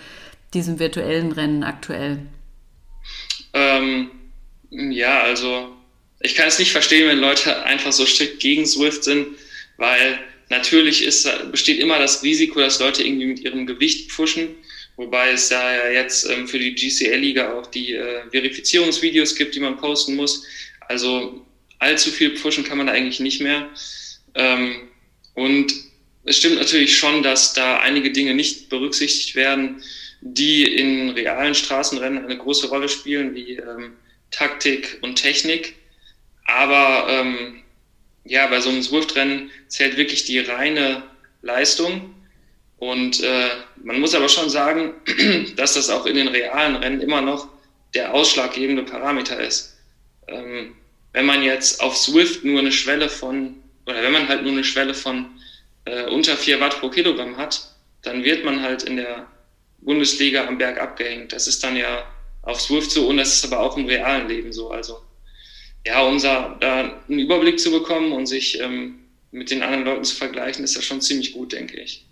diesem 0.54 0.80
virtuellen 0.80 1.34
Rennen 1.34 1.64
aktuell? 1.64 2.20
Ähm, 3.54 4.12
ja, 4.70 5.22
also 5.22 5.76
ich 6.22 6.36
kann 6.36 6.48
es 6.48 6.58
nicht 6.58 6.72
verstehen, 6.72 7.10
wenn 7.10 7.20
Leute 7.20 7.64
einfach 7.64 7.92
so 7.92 8.06
strikt 8.06 8.40
gegen 8.40 8.66
Swift 8.66 9.04
sind, 9.04 9.28
weil 9.76 10.20
Natürlich 10.50 11.04
ist, 11.04 11.30
besteht 11.52 11.80
immer 11.80 12.00
das 12.00 12.24
Risiko, 12.24 12.60
dass 12.60 12.80
Leute 12.80 13.04
irgendwie 13.04 13.26
mit 13.26 13.40
ihrem 13.40 13.68
Gewicht 13.68 14.10
pushen, 14.16 14.56
wobei 14.96 15.32
es 15.32 15.50
ja 15.50 15.90
jetzt 15.90 16.30
ähm, 16.30 16.48
für 16.48 16.58
die 16.58 16.74
GCL-Liga 16.74 17.54
auch 17.54 17.68
die 17.68 17.94
äh, 17.94 18.30
Verifizierungsvideos 18.32 19.36
gibt, 19.36 19.56
die 19.56 19.60
man 19.60 19.78
posten 19.78 20.16
muss. 20.16 20.46
Also 20.88 21.46
allzu 21.80 22.12
viel 22.12 22.32
pushen 22.32 22.64
kann 22.64 22.78
man 22.78 22.88
da 22.88 22.94
eigentlich 22.94 23.20
nicht 23.20 23.42
mehr. 23.42 23.70
Ähm, 24.36 24.88
und 25.34 25.74
es 26.24 26.38
stimmt 26.38 26.56
natürlich 26.56 26.98
schon, 26.98 27.24
dass 27.24 27.54
da 27.54 27.80
einige 27.80 28.12
Dinge 28.12 28.34
nicht 28.34 28.70
berücksichtigt 28.70 29.36
werden, 29.36 29.82
die 30.22 30.64
in 30.64 31.10
realen 31.12 31.56
Straßenrennen 31.56 32.24
eine 32.24 32.38
große 32.38 32.70
Rolle 32.70 32.90
spielen, 32.90 33.36
wie 33.36 33.56
ähm, 33.56 33.94
Taktik 34.32 34.98
und 35.02 35.16
Technik. 35.16 35.76
Aber 36.46 37.08
ähm, 37.10 37.64
ja, 38.28 38.48
bei 38.48 38.60
so 38.60 38.70
einem 38.70 38.84
Swift-Rennen 38.84 39.50
zählt 39.68 39.98
wirklich 39.98 40.26
die 40.26 40.40
reine 40.40 41.04
Leistung. 41.42 42.14
Und 42.78 43.22
äh, 43.24 43.50
man 43.84 44.00
muss 44.00 44.14
aber 44.14 44.30
schon 44.30 44.50
sagen, 44.50 44.94
dass 45.56 45.74
das 45.74 45.90
auch 45.90 46.06
in 46.06 46.16
den 46.16 46.28
realen 46.28 46.76
Rennen 46.76 47.02
immer 47.02 47.22
noch 47.22 47.48
der 47.94 48.14
ausschlaggebende 48.14 48.84
Parameter 48.84 49.40
ist. 49.40 49.78
Ähm, 50.28 50.76
wenn 51.14 51.26
man 51.26 51.42
jetzt 51.42 51.82
auf 51.82 51.98
Swift 51.98 52.44
nur 52.44 52.60
eine 52.60 52.72
Schwelle 52.72 53.10
von, 53.10 53.56
oder 53.86 54.04
wenn 54.04 54.12
man 54.12 54.28
halt 54.28 54.44
nur 54.44 54.52
eine 54.52 54.64
Schwelle 54.64 54.94
von 54.94 55.26
äh, 55.86 56.04
unter 56.06 56.36
4 56.36 56.60
Watt 56.60 56.80
pro 56.80 56.90
Kilogramm 56.90 57.38
hat, 57.38 57.74
dann 58.04 58.24
wird 58.24 58.46
man 58.46 58.62
halt 58.62 58.84
in 58.84 58.98
der 58.98 59.26
Bundesliga 59.80 60.46
am 60.46 60.58
Berg 60.58 60.80
abgehängt. 60.80 61.34
Das 61.34 61.48
ist 61.48 61.64
dann 61.64 61.76
ja 61.76 62.06
auf 62.44 62.62
Swift 62.62 62.92
so 62.92 63.08
und 63.08 63.18
das 63.18 63.34
ist 63.34 63.52
aber 63.52 63.62
auch 63.64 63.78
im 63.78 63.86
realen 63.86 64.28
Leben 64.28 64.54
so. 64.54 64.70
Also 64.70 65.02
ja, 65.86 66.02
um 66.02 66.20
da, 66.22 66.58
da 66.60 67.02
einen 67.08 67.20
Überblick 67.20 67.60
zu 67.60 67.72
bekommen 67.72 68.12
und 68.12 68.26
sich 68.26 68.60
ähm, 68.60 69.00
mit 69.32 69.52
den 69.52 69.64
anderen 69.64 69.86
Leuten 69.86 70.04
zu 70.04 70.16
vergleichen, 70.16 70.64
ist 70.64 70.76
das 70.76 70.86
schon 70.86 71.02
ziemlich 71.02 71.34
gut, 71.34 71.54
denke 71.54 71.80
ich. 71.80 72.06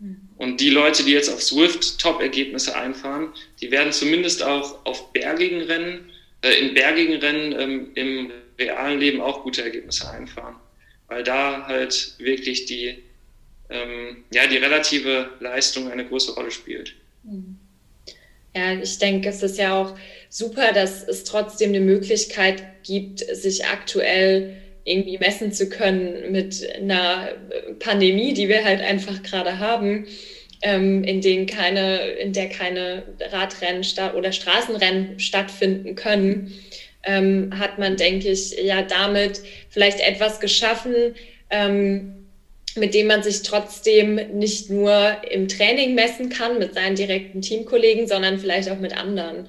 Hm. 0.00 0.20
Und 0.36 0.60
die 0.60 0.70
Leute, 0.70 1.02
die 1.04 1.12
jetzt 1.12 1.28
auf 1.28 1.42
Swift 1.42 1.98
Top-Ergebnisse 1.98 2.76
einfahren, 2.76 3.32
die 3.60 3.70
werden 3.70 3.92
zumindest 3.92 4.42
auch 4.42 4.84
auf 4.86 5.12
bergigen 5.12 5.62
Rennen, 5.62 6.10
äh, 6.42 6.54
in 6.54 6.74
bergigen 6.74 7.16
Rennen 7.16 7.52
ähm, 7.58 7.90
im 7.94 8.30
realen 8.58 9.00
Leben 9.00 9.20
auch 9.20 9.42
gute 9.42 9.62
Ergebnisse 9.62 10.10
einfahren. 10.10 10.56
Weil 11.08 11.22
da 11.22 11.66
halt 11.66 12.14
wirklich 12.18 12.66
die, 12.66 13.02
ähm, 13.70 14.24
ja, 14.32 14.46
die 14.46 14.58
relative 14.58 15.30
Leistung 15.40 15.90
eine 15.90 16.06
große 16.06 16.34
Rolle 16.34 16.50
spielt. 16.50 16.94
Mhm. 17.22 17.58
Ja, 18.54 18.72
ich 18.74 18.98
denke, 18.98 19.28
es 19.28 19.42
ist 19.42 19.58
ja 19.58 19.74
auch 19.74 19.98
super, 20.28 20.72
dass 20.72 21.06
es 21.06 21.24
trotzdem 21.24 21.70
eine 21.70 21.80
Möglichkeit 21.80 22.62
gibt, 22.84 23.20
sich 23.20 23.66
aktuell 23.66 24.56
irgendwie 24.84 25.18
messen 25.18 25.52
zu 25.52 25.68
können 25.68 26.32
mit 26.32 26.66
einer 26.76 27.28
Pandemie, 27.78 28.32
die 28.32 28.48
wir 28.48 28.64
halt 28.64 28.80
einfach 28.80 29.22
gerade 29.22 29.58
haben, 29.58 30.06
ähm, 30.62 31.04
in 31.04 31.20
denen 31.20 31.46
keine, 31.46 31.98
in 31.98 32.32
der 32.32 32.48
keine 32.48 33.04
Radrennen 33.30 33.84
oder 34.16 34.32
Straßenrennen 34.32 35.20
stattfinden 35.20 35.94
können, 35.94 36.52
ähm, 37.04 37.58
hat 37.58 37.78
man, 37.78 37.96
denke 37.96 38.28
ich, 38.28 38.52
ja 38.62 38.82
damit 38.82 39.40
vielleicht 39.68 40.00
etwas 40.00 40.40
geschaffen, 40.40 41.14
ähm, 41.50 42.14
mit 42.76 42.94
dem 42.94 43.06
man 43.06 43.22
sich 43.22 43.42
trotzdem 43.42 44.16
nicht 44.38 44.70
nur 44.70 45.16
im 45.30 45.48
Training 45.48 45.94
messen 45.94 46.28
kann 46.28 46.58
mit 46.58 46.74
seinen 46.74 46.96
direkten 46.96 47.40
Teamkollegen, 47.40 48.06
sondern 48.06 48.38
vielleicht 48.38 48.70
auch 48.70 48.78
mit 48.78 48.96
anderen. 48.96 49.48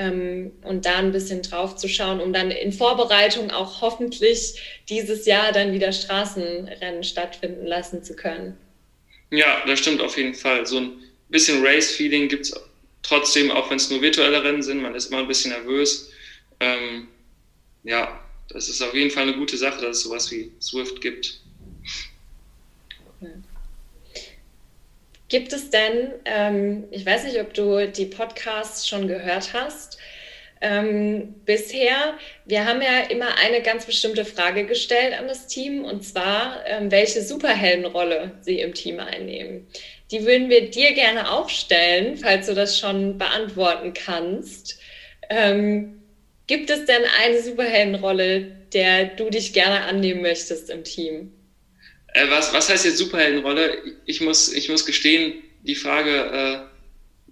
Ähm, 0.00 0.52
und 0.62 0.86
da 0.86 0.96
ein 0.96 1.12
bisschen 1.12 1.42
drauf 1.42 1.76
zu 1.76 1.86
schauen, 1.86 2.20
um 2.20 2.32
dann 2.32 2.50
in 2.50 2.72
Vorbereitung 2.72 3.50
auch 3.50 3.82
hoffentlich 3.82 4.80
dieses 4.88 5.26
Jahr 5.26 5.52
dann 5.52 5.74
wieder 5.74 5.92
Straßenrennen 5.92 7.04
stattfinden 7.04 7.66
lassen 7.66 8.02
zu 8.02 8.16
können. 8.16 8.56
Ja, 9.30 9.62
das 9.66 9.78
stimmt 9.80 10.00
auf 10.00 10.16
jeden 10.16 10.32
Fall. 10.32 10.64
So 10.64 10.78
ein 10.78 10.92
bisschen 11.28 11.62
Race-Feeling 11.62 12.28
gibt 12.28 12.46
es 12.46 12.54
trotzdem, 13.02 13.50
auch 13.50 13.68
wenn 13.68 13.76
es 13.76 13.90
nur 13.90 14.00
virtuelle 14.00 14.42
Rennen 14.42 14.62
sind. 14.62 14.80
Man 14.80 14.94
ist 14.94 15.10
immer 15.10 15.18
ein 15.18 15.28
bisschen 15.28 15.52
nervös. 15.52 16.10
Ähm, 16.60 17.08
ja, 17.82 18.18
das 18.48 18.70
ist 18.70 18.80
auf 18.80 18.94
jeden 18.94 19.10
Fall 19.10 19.24
eine 19.24 19.36
gute 19.36 19.58
Sache, 19.58 19.82
dass 19.82 19.98
es 19.98 20.02
sowas 20.04 20.30
wie 20.30 20.50
Swift 20.62 21.02
gibt. 21.02 21.42
Gibt 25.30 25.52
es 25.52 25.70
denn, 25.70 26.12
ähm, 26.24 26.88
ich 26.90 27.06
weiß 27.06 27.24
nicht, 27.24 27.40
ob 27.40 27.54
du 27.54 27.86
die 27.86 28.06
Podcasts 28.06 28.88
schon 28.88 29.06
gehört 29.06 29.54
hast, 29.54 29.96
ähm, 30.60 31.36
bisher, 31.46 32.18
wir 32.44 32.66
haben 32.66 32.82
ja 32.82 33.04
immer 33.08 33.38
eine 33.38 33.62
ganz 33.62 33.86
bestimmte 33.86 34.24
Frage 34.24 34.66
gestellt 34.66 35.14
an 35.18 35.28
das 35.28 35.46
Team, 35.46 35.84
und 35.84 36.04
zwar, 36.04 36.66
ähm, 36.66 36.90
welche 36.90 37.22
Superheldenrolle 37.22 38.32
sie 38.40 38.60
im 38.60 38.74
Team 38.74 38.98
einnehmen. 38.98 39.68
Die 40.10 40.26
würden 40.26 40.50
wir 40.50 40.68
dir 40.68 40.92
gerne 40.94 41.30
auch 41.30 41.48
stellen, 41.48 42.16
falls 42.16 42.48
du 42.48 42.54
das 42.54 42.78
schon 42.78 43.16
beantworten 43.16 43.94
kannst. 43.94 44.80
Ähm, 45.30 46.02
gibt 46.48 46.70
es 46.70 46.86
denn 46.86 47.02
eine 47.22 47.40
Superheldenrolle, 47.40 48.42
der 48.74 49.04
du 49.06 49.30
dich 49.30 49.52
gerne 49.52 49.82
annehmen 49.82 50.22
möchtest 50.22 50.70
im 50.70 50.82
Team? 50.82 51.32
Äh, 52.14 52.30
was, 52.30 52.52
was 52.52 52.68
heißt 52.68 52.84
jetzt 52.84 52.98
Superheldenrolle? 52.98 53.78
Ich 54.06 54.20
muss, 54.20 54.52
ich 54.52 54.68
muss 54.68 54.84
gestehen, 54.86 55.42
die 55.62 55.74
Frage, 55.74 56.10
äh, 56.10 56.58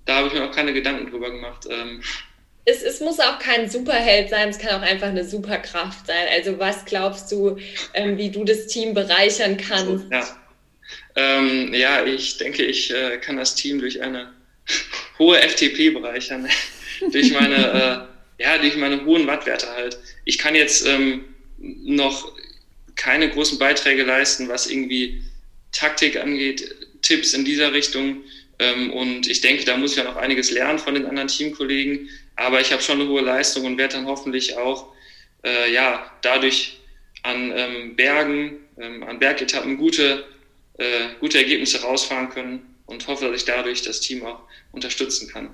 da 0.04 0.16
habe 0.16 0.28
ich 0.28 0.34
mir 0.34 0.44
auch 0.44 0.54
keine 0.54 0.72
Gedanken 0.72 1.10
drüber 1.10 1.30
gemacht. 1.30 1.66
Ähm. 1.70 2.02
Es, 2.64 2.82
es 2.82 3.00
muss 3.00 3.18
auch 3.18 3.38
kein 3.38 3.68
Superheld 3.68 4.30
sein, 4.30 4.50
es 4.50 4.58
kann 4.58 4.80
auch 4.80 4.86
einfach 4.86 5.08
eine 5.08 5.24
Superkraft 5.24 6.06
sein. 6.06 6.26
Also 6.32 6.58
was 6.58 6.84
glaubst 6.84 7.32
du, 7.32 7.58
ähm, 7.94 8.18
wie 8.18 8.30
du 8.30 8.44
das 8.44 8.66
Team 8.66 8.94
bereichern 8.94 9.56
kannst? 9.56 10.04
So, 10.04 10.10
ja. 10.10 10.36
Ähm, 11.16 11.74
ja, 11.74 12.04
ich 12.04 12.38
denke, 12.38 12.62
ich 12.64 12.92
äh, 12.94 13.18
kann 13.18 13.36
das 13.36 13.54
Team 13.54 13.80
durch 13.80 14.00
eine 14.00 14.32
hohe 15.18 15.38
FTP 15.38 15.90
bereichern. 15.92 16.48
durch 17.12 17.32
meine, 17.32 18.08
äh, 18.38 18.42
ja, 18.42 18.58
durch 18.58 18.76
meine 18.76 19.04
hohen 19.04 19.26
Wattwerte 19.26 19.68
halt. 19.72 19.98
Ich 20.24 20.38
kann 20.38 20.54
jetzt 20.54 20.86
ähm, 20.86 21.24
noch 21.58 22.32
keine 22.98 23.30
großen 23.30 23.58
Beiträge 23.58 24.02
leisten, 24.02 24.48
was 24.48 24.66
irgendwie 24.66 25.22
Taktik 25.72 26.18
angeht, 26.18 26.74
Tipps 27.00 27.32
in 27.32 27.46
dieser 27.46 27.72
Richtung. 27.72 28.22
Ähm, 28.58 28.92
und 28.92 29.26
ich 29.26 29.40
denke, 29.40 29.64
da 29.64 29.76
muss 29.76 29.92
ich 29.92 29.98
ja 29.98 30.04
noch 30.04 30.16
einiges 30.16 30.50
lernen 30.50 30.78
von 30.78 30.94
den 30.94 31.06
anderen 31.06 31.28
Teamkollegen. 31.28 32.10
Aber 32.36 32.60
ich 32.60 32.72
habe 32.72 32.82
schon 32.82 33.00
eine 33.00 33.08
hohe 33.08 33.22
Leistung 33.22 33.64
und 33.64 33.78
werde 33.78 33.94
dann 33.94 34.06
hoffentlich 34.06 34.56
auch 34.58 34.92
äh, 35.44 35.72
ja, 35.72 36.10
dadurch 36.22 36.78
an 37.22 37.52
ähm, 37.54 37.96
Bergen, 37.96 38.58
ähm, 38.78 39.02
an 39.02 39.18
Bergetappen 39.18 39.76
gute, 39.76 40.24
äh, 40.78 41.08
gute 41.20 41.38
Ergebnisse 41.38 41.80
rausfahren 41.82 42.30
können 42.30 42.74
und 42.86 43.06
hoffe, 43.06 43.26
dass 43.26 43.36
ich 43.36 43.44
dadurch 43.44 43.82
das 43.82 44.00
Team 44.00 44.24
auch 44.24 44.40
unterstützen 44.72 45.28
kann. 45.28 45.50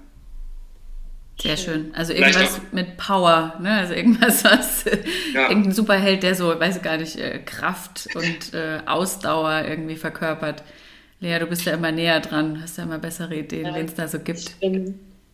Sehr 1.41 1.57
schön. 1.57 1.93
Also 1.95 2.13
irgendwas 2.13 2.61
mit 2.73 2.97
Power, 2.97 3.59
ne? 3.61 3.73
Also 3.73 3.95
irgendwas, 3.95 4.45
was 4.45 4.85
ja. 5.35 5.49
irgendein 5.49 5.73
Superheld, 5.73 6.23
der 6.23 6.35
so, 6.35 6.59
weiß 6.59 6.77
ich 6.77 6.83
gar 6.83 6.97
nicht, 6.97 7.17
äh, 7.17 7.41
Kraft 7.41 8.09
und 8.15 8.55
äh, 8.55 8.81
Ausdauer 8.87 9.65
irgendwie 9.69 9.97
verkörpert. 9.97 10.63
Lea, 11.21 11.39
du 11.39 11.47
bist 11.47 11.65
ja 11.65 11.73
immer 11.73 11.91
näher 11.91 12.21
dran, 12.21 12.61
hast 12.63 12.79
ja 12.79 12.85
immer 12.85 12.99
bessere 12.99 13.35
Ideen, 13.35 13.67
ja, 13.67 13.75
wen 13.75 13.87
es 13.87 13.95
da 13.95 14.09
so 14.09 14.19
gibt. 14.19 14.57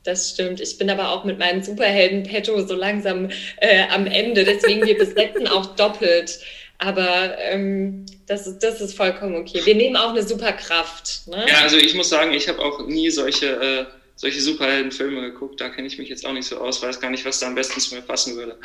Das 0.04 0.30
stimmt. 0.30 0.60
Ich 0.60 0.78
bin 0.78 0.88
aber 0.88 1.10
auch 1.10 1.24
mit 1.24 1.38
meinem 1.38 1.62
Superhelden-Petto 1.62 2.66
so 2.66 2.74
langsam 2.74 3.28
äh, 3.58 3.84
am 3.90 4.06
Ende. 4.06 4.44
Deswegen 4.44 4.86
wir 4.86 4.96
besetzen 4.96 5.46
auch 5.46 5.66
doppelt. 5.76 6.40
Aber 6.78 7.36
ähm, 7.38 8.06
das, 8.26 8.46
ist, 8.46 8.60
das 8.60 8.80
ist 8.80 8.96
vollkommen 8.96 9.34
okay. 9.36 9.60
Wir 9.64 9.74
nehmen 9.74 9.96
auch 9.96 10.10
eine 10.10 10.22
super 10.22 10.52
Kraft. 10.52 11.26
Ne? 11.26 11.44
Ja, 11.46 11.58
also 11.62 11.76
ich 11.76 11.94
muss 11.94 12.08
sagen, 12.08 12.32
ich 12.32 12.48
habe 12.48 12.58
auch 12.60 12.86
nie 12.86 13.10
solche, 13.10 13.46
äh, 13.48 13.84
solche 14.20 14.42
Superheldenfilme 14.42 15.22
geguckt. 15.22 15.62
Da 15.62 15.70
kenne 15.70 15.86
ich 15.86 15.98
mich 15.98 16.10
jetzt 16.10 16.26
auch 16.26 16.34
nicht 16.34 16.46
so 16.46 16.58
aus, 16.58 16.82
weiß 16.82 17.00
gar 17.00 17.10
nicht, 17.10 17.24
was 17.24 17.40
da 17.40 17.46
am 17.46 17.54
besten 17.54 17.80
zu 17.80 17.94
mir 17.94 18.02
passen 18.02 18.36
würde. 18.36 18.58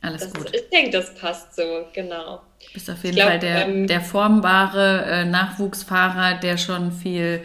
Alles 0.00 0.22
das, 0.22 0.32
gut. 0.32 0.50
Ich 0.54 0.70
denke, 0.70 0.90
das 0.92 1.14
passt 1.14 1.54
so, 1.54 1.86
genau. 1.92 2.40
Du 2.58 2.72
bist 2.72 2.88
auf 2.88 3.04
jeden 3.04 3.16
glaub, 3.16 3.28
Fall 3.28 3.38
der, 3.38 3.68
ähm, 3.68 3.86
der 3.86 4.00
formbare 4.00 5.04
äh, 5.04 5.24
Nachwuchsfahrer, 5.26 6.40
der 6.40 6.56
schon 6.56 6.90
viel, 6.90 7.42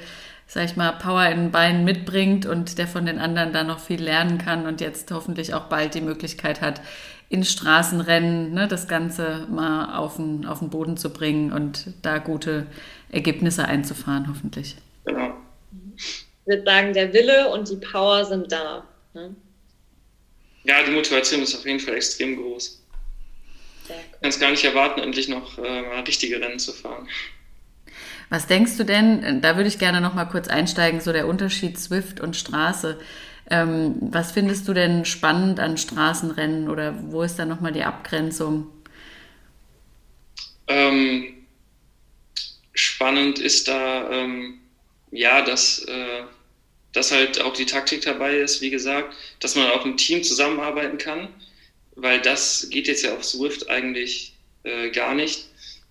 sag 0.48 0.63
ich 0.63 0.78
mal, 0.78 0.94
Power 0.94 1.26
in 1.26 1.38
den 1.38 1.52
Beinen 1.52 1.84
mitbringt 1.84 2.46
und 2.46 2.78
der 2.78 2.88
von 2.88 3.06
den 3.06 3.20
anderen 3.20 3.52
da 3.52 3.66
noch 3.66 3.80
viel 3.80 4.02
lernen 4.02 4.38
kann 4.38 4.66
und 4.66 4.80
jetzt 4.80 5.12
hoffentlich 5.12 5.54
auch 5.54 5.66
bald 5.66 5.96
die 5.96 6.02
Möglichkeit 6.02 6.62
hat, 6.62 6.80
in 7.28 7.44
Straßenrennen 7.44 8.54
ne, 8.54 8.70
das 8.70 8.88
Ganze 8.88 9.46
mal 9.52 9.98
auf 9.98 10.16
den, 10.16 10.46
auf 10.46 10.60
den 10.60 10.70
Boden 10.70 10.96
zu 10.96 11.10
bringen 11.10 11.52
und 11.52 11.88
da 12.04 12.20
gute 12.20 12.68
Ergebnisse 13.12 13.66
einzufahren, 13.66 14.28
hoffentlich. 14.30 14.78
Ich 16.48 16.54
würde 16.54 16.64
sagen, 16.64 16.94
der 16.94 17.12
Wille 17.12 17.50
und 17.50 17.68
die 17.68 17.76
Power 17.76 18.24
sind 18.24 18.50
da. 18.50 18.88
Ne? 19.14 19.36
Ja, 20.64 20.82
die 20.82 20.92
Motivation 20.92 21.42
ist 21.42 21.54
auf 21.54 21.66
jeden 21.66 21.82
Fall 21.82 21.96
extrem 21.96 22.38
groß. 22.38 22.82
Ich 23.84 24.22
kann 24.22 24.30
es 24.30 24.40
gar 24.40 24.52
nicht 24.52 24.64
erwarten, 24.64 25.02
endlich 25.02 25.28
noch 25.28 25.58
äh, 25.58 25.82
mal 25.82 26.00
richtige 26.06 26.40
Rennen 26.40 26.58
zu 26.58 26.72
fahren. 26.72 27.10
Was 28.30 28.48
denkst 28.48 28.78
du 28.78 28.86
denn, 28.86 29.42
da 29.42 29.58
würde 29.58 29.68
ich 29.68 29.78
gerne 29.78 30.00
noch 30.00 30.14
mal 30.14 30.24
kurz 30.24 30.48
einsteigen, 30.48 31.02
so 31.02 31.12
der 31.12 31.28
Unterschied 31.28 31.78
Swift 31.78 32.22
und 32.22 32.38
Straße. 32.38 32.98
Ähm, 33.50 33.96
was 34.00 34.32
findest 34.32 34.70
du 34.70 34.74
denn 34.74 35.04
spannend 35.04 35.60
an 35.60 35.78
Straßenrennen 35.78 36.70
oder 36.70 36.96
wo 37.12 37.24
ist 37.24 37.38
da 37.38 37.44
nochmal 37.44 37.74
die 37.74 37.84
Abgrenzung? 37.84 38.68
Ähm, 40.68 41.46
spannend 42.72 43.40
ist 43.40 43.68
da, 43.68 44.10
ähm, 44.12 44.60
ja, 45.12 45.42
dass, 45.42 45.84
äh, 45.84 46.24
dass 46.98 47.12
halt 47.12 47.40
auch 47.40 47.54
die 47.54 47.66
Taktik 47.66 48.02
dabei 48.02 48.38
ist, 48.38 48.62
wie 48.62 48.70
gesagt, 48.70 49.16
dass 49.40 49.56
man 49.56 49.70
auch 49.70 49.86
im 49.86 49.98
Team 49.98 50.24
zusammenarbeiten 50.24 50.98
kann, 50.98 51.30
weil 51.96 52.22
das 52.22 52.70
geht 52.70 52.88
jetzt 52.88 53.04
ja 53.04 53.16
auf 53.16 53.24
Swift 53.24 53.70
eigentlich 53.70 54.34
äh, 54.64 54.90
gar 54.90 55.14
nicht. 55.16 55.46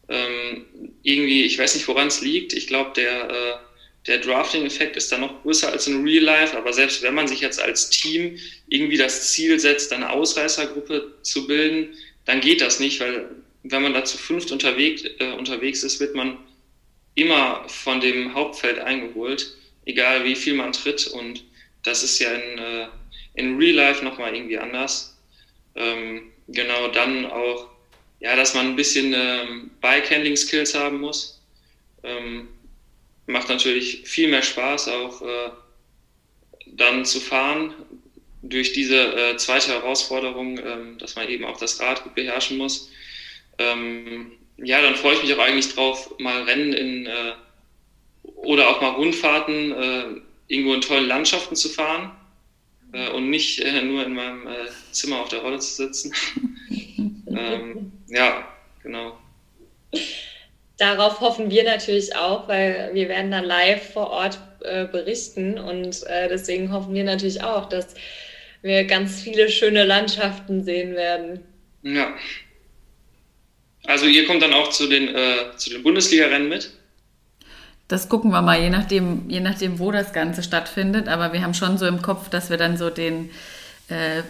Ähm, 0.08 0.66
irgendwie, 1.02 1.44
ich 1.44 1.58
weiß 1.58 1.74
nicht, 1.74 1.88
woran 1.88 2.08
es 2.08 2.20
liegt. 2.20 2.52
Ich 2.52 2.66
glaube, 2.66 2.92
der 2.94 3.30
äh, 3.30 3.66
der 4.06 4.18
Drafting-Effekt 4.18 4.96
ist 4.96 5.10
dann 5.10 5.22
noch 5.22 5.42
größer 5.42 5.70
als 5.72 5.86
in 5.88 6.04
Real 6.04 6.22
Life, 6.22 6.56
aber 6.56 6.72
selbst 6.72 7.02
wenn 7.02 7.14
man 7.14 7.26
sich 7.26 7.40
jetzt 7.40 7.60
als 7.60 7.90
Team 7.90 8.38
irgendwie 8.68 8.96
das 8.96 9.32
Ziel 9.32 9.58
setzt, 9.58 9.92
eine 9.92 10.10
Ausreißergruppe 10.10 11.14
zu 11.22 11.46
bilden, 11.46 11.94
dann 12.24 12.40
geht 12.40 12.60
das 12.60 12.78
nicht, 12.78 13.00
weil 13.00 13.30
wenn 13.64 13.82
man 13.82 13.94
da 13.94 14.04
zu 14.04 14.16
fünft 14.16 14.52
unterwegs, 14.52 15.02
äh, 15.18 15.32
unterwegs 15.32 15.82
ist, 15.82 15.98
wird 15.98 16.14
man 16.14 16.38
immer 17.16 17.68
von 17.68 18.00
dem 18.00 18.34
Hauptfeld 18.34 18.78
eingeholt, 18.78 19.56
egal 19.86 20.24
wie 20.24 20.36
viel 20.36 20.54
man 20.54 20.72
tritt 20.72 21.06
und 21.06 21.42
das 21.82 22.02
ist 22.02 22.18
ja 22.18 22.32
in, 22.32 22.58
äh, 22.58 22.88
in 23.34 23.56
Real 23.56 23.76
Life 23.76 24.04
nochmal 24.04 24.34
irgendwie 24.34 24.58
anders. 24.58 25.16
Ähm, 25.74 26.32
genau, 26.48 26.88
dann 26.88 27.26
auch, 27.26 27.68
ja, 28.20 28.34
dass 28.36 28.54
man 28.54 28.66
ein 28.66 28.76
bisschen 28.76 29.14
ähm, 29.14 29.70
Bike-Handling-Skills 29.80 30.74
haben 30.74 31.00
muss. 31.00 31.40
Ähm, 32.02 32.48
macht 33.26 33.48
natürlich 33.48 34.02
viel 34.04 34.28
mehr 34.28 34.42
Spaß, 34.42 34.88
auch 34.88 35.22
äh, 35.22 35.50
dann 36.66 37.04
zu 37.04 37.20
fahren 37.20 37.74
durch 38.42 38.72
diese 38.72 39.14
äh, 39.14 39.36
zweite 39.36 39.72
Herausforderung, 39.72 40.58
ähm, 40.58 40.98
dass 40.98 41.16
man 41.16 41.28
eben 41.28 41.44
auch 41.44 41.58
das 41.58 41.80
Rad 41.80 42.02
gut 42.04 42.14
beherrschen 42.14 42.58
muss. 42.58 42.90
Ähm, 43.58 44.32
ja, 44.56 44.80
dann 44.80 44.94
freue 44.96 45.14
ich 45.14 45.22
mich 45.22 45.34
auch 45.34 45.38
eigentlich 45.38 45.74
drauf, 45.74 46.18
mal 46.18 46.42
Rennen 46.42 46.72
in 46.72 47.06
äh, 47.06 47.32
oder 48.34 48.68
auch 48.68 48.80
mal 48.80 48.90
Rundfahrten 48.90 49.72
äh, 49.72 50.04
irgendwo 50.48 50.74
in 50.74 50.80
tollen 50.80 51.06
Landschaften 51.06 51.56
zu 51.56 51.68
fahren 51.68 52.12
äh, 52.92 53.10
und 53.10 53.30
nicht 53.30 53.60
äh, 53.60 53.82
nur 53.82 54.04
in 54.04 54.14
meinem 54.14 54.46
äh, 54.46 54.66
Zimmer 54.92 55.20
auf 55.20 55.28
der 55.28 55.40
Rolle 55.40 55.58
zu 55.58 55.74
sitzen. 55.74 56.12
ähm, 57.28 57.92
ja, 58.08 58.48
genau 58.82 59.18
darauf 60.78 61.20
hoffen 61.20 61.50
wir 61.50 61.64
natürlich 61.64 62.14
auch, 62.16 62.48
weil 62.48 62.90
wir 62.92 63.08
werden 63.08 63.30
dann 63.30 63.44
live 63.44 63.92
vor 63.92 64.10
Ort 64.10 64.38
äh, 64.60 64.86
berichten 64.86 65.58
und 65.58 66.02
äh, 66.06 66.28
deswegen 66.28 66.72
hoffen 66.72 66.94
wir 66.94 67.04
natürlich 67.04 67.42
auch, 67.42 67.68
dass 67.68 67.94
wir 68.62 68.84
ganz 68.84 69.20
viele 69.22 69.48
schöne 69.48 69.84
Landschaften 69.84 70.64
sehen 70.64 70.94
werden. 70.94 71.40
Ja. 71.82 72.14
Also 73.84 74.06
ihr 74.06 74.26
kommt 74.26 74.42
dann 74.42 74.52
auch 74.52 74.70
zu 74.70 74.88
den, 74.88 75.14
zu 75.56 75.70
den 75.70 75.84
Bundesliga-Rennen 75.84 76.48
mit? 76.48 76.72
Das 77.88 78.08
gucken 78.08 78.32
wir 78.32 78.42
mal, 78.42 78.60
je 78.60 78.70
nachdem, 78.70 79.28
je 79.28 79.40
nachdem, 79.40 79.78
wo 79.78 79.92
das 79.92 80.12
Ganze 80.12 80.42
stattfindet. 80.42 81.08
Aber 81.08 81.32
wir 81.32 81.42
haben 81.42 81.54
schon 81.54 81.78
so 81.78 81.86
im 81.86 82.02
Kopf, 82.02 82.28
dass 82.28 82.50
wir 82.50 82.56
dann 82.56 82.76
so 82.76 82.90
den, 82.90 83.30
äh, 83.88 84.22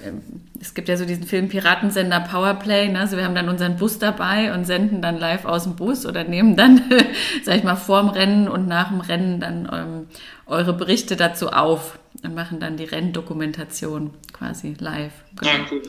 es 0.60 0.74
gibt 0.74 0.88
ja 0.88 0.96
so 0.98 1.06
diesen 1.06 1.24
Film 1.24 1.48
Piratensender 1.48 2.20
Powerplay, 2.20 2.88
ne? 2.88 3.00
also 3.00 3.16
wir 3.16 3.24
haben 3.24 3.34
dann 3.34 3.48
unseren 3.48 3.76
Bus 3.76 3.98
dabei 3.98 4.52
und 4.52 4.66
senden 4.66 5.00
dann 5.00 5.18
live 5.18 5.46
aus 5.46 5.62
dem 5.62 5.76
Bus 5.76 6.04
oder 6.04 6.24
nehmen 6.24 6.56
dann, 6.56 6.82
sag 7.44 7.56
ich 7.56 7.64
mal, 7.64 7.76
vorm 7.76 8.10
Rennen 8.10 8.48
und 8.48 8.68
nach 8.68 8.88
dem 8.88 9.00
Rennen 9.00 9.40
dann 9.40 9.68
ähm, 9.72 10.06
eure 10.44 10.74
Berichte 10.74 11.16
dazu 11.16 11.48
auf 11.48 11.98
und 12.22 12.34
machen 12.34 12.60
dann 12.60 12.76
die 12.76 12.84
Renndokumentation 12.84 14.12
quasi 14.34 14.76
live. 14.78 15.12
Genau. 15.36 15.50
Ja, 15.50 15.58
cool, 15.70 15.82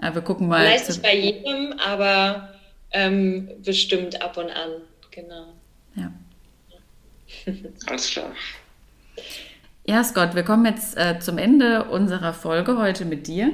ja. 0.00 0.06
ja, 0.06 0.14
wir 0.14 0.22
gucken 0.22 0.48
mal. 0.48 0.64
Vielleicht 0.64 0.88
nicht 0.88 1.02
bei 1.02 1.16
jedem, 1.16 1.74
aber 1.86 2.48
ähm, 2.92 3.50
bestimmt 3.62 4.22
ab 4.22 4.38
und 4.38 4.50
an, 4.50 4.70
genau. 5.10 5.52
Ja. 5.94 6.10
Alles 7.86 8.10
klar. 8.10 8.32
Ja, 9.84 10.04
Scott, 10.04 10.34
wir 10.34 10.42
kommen 10.42 10.66
jetzt 10.66 10.96
äh, 10.96 11.18
zum 11.20 11.38
Ende 11.38 11.84
unserer 11.84 12.32
Folge 12.32 12.78
heute 12.78 13.04
mit 13.04 13.26
dir. 13.26 13.52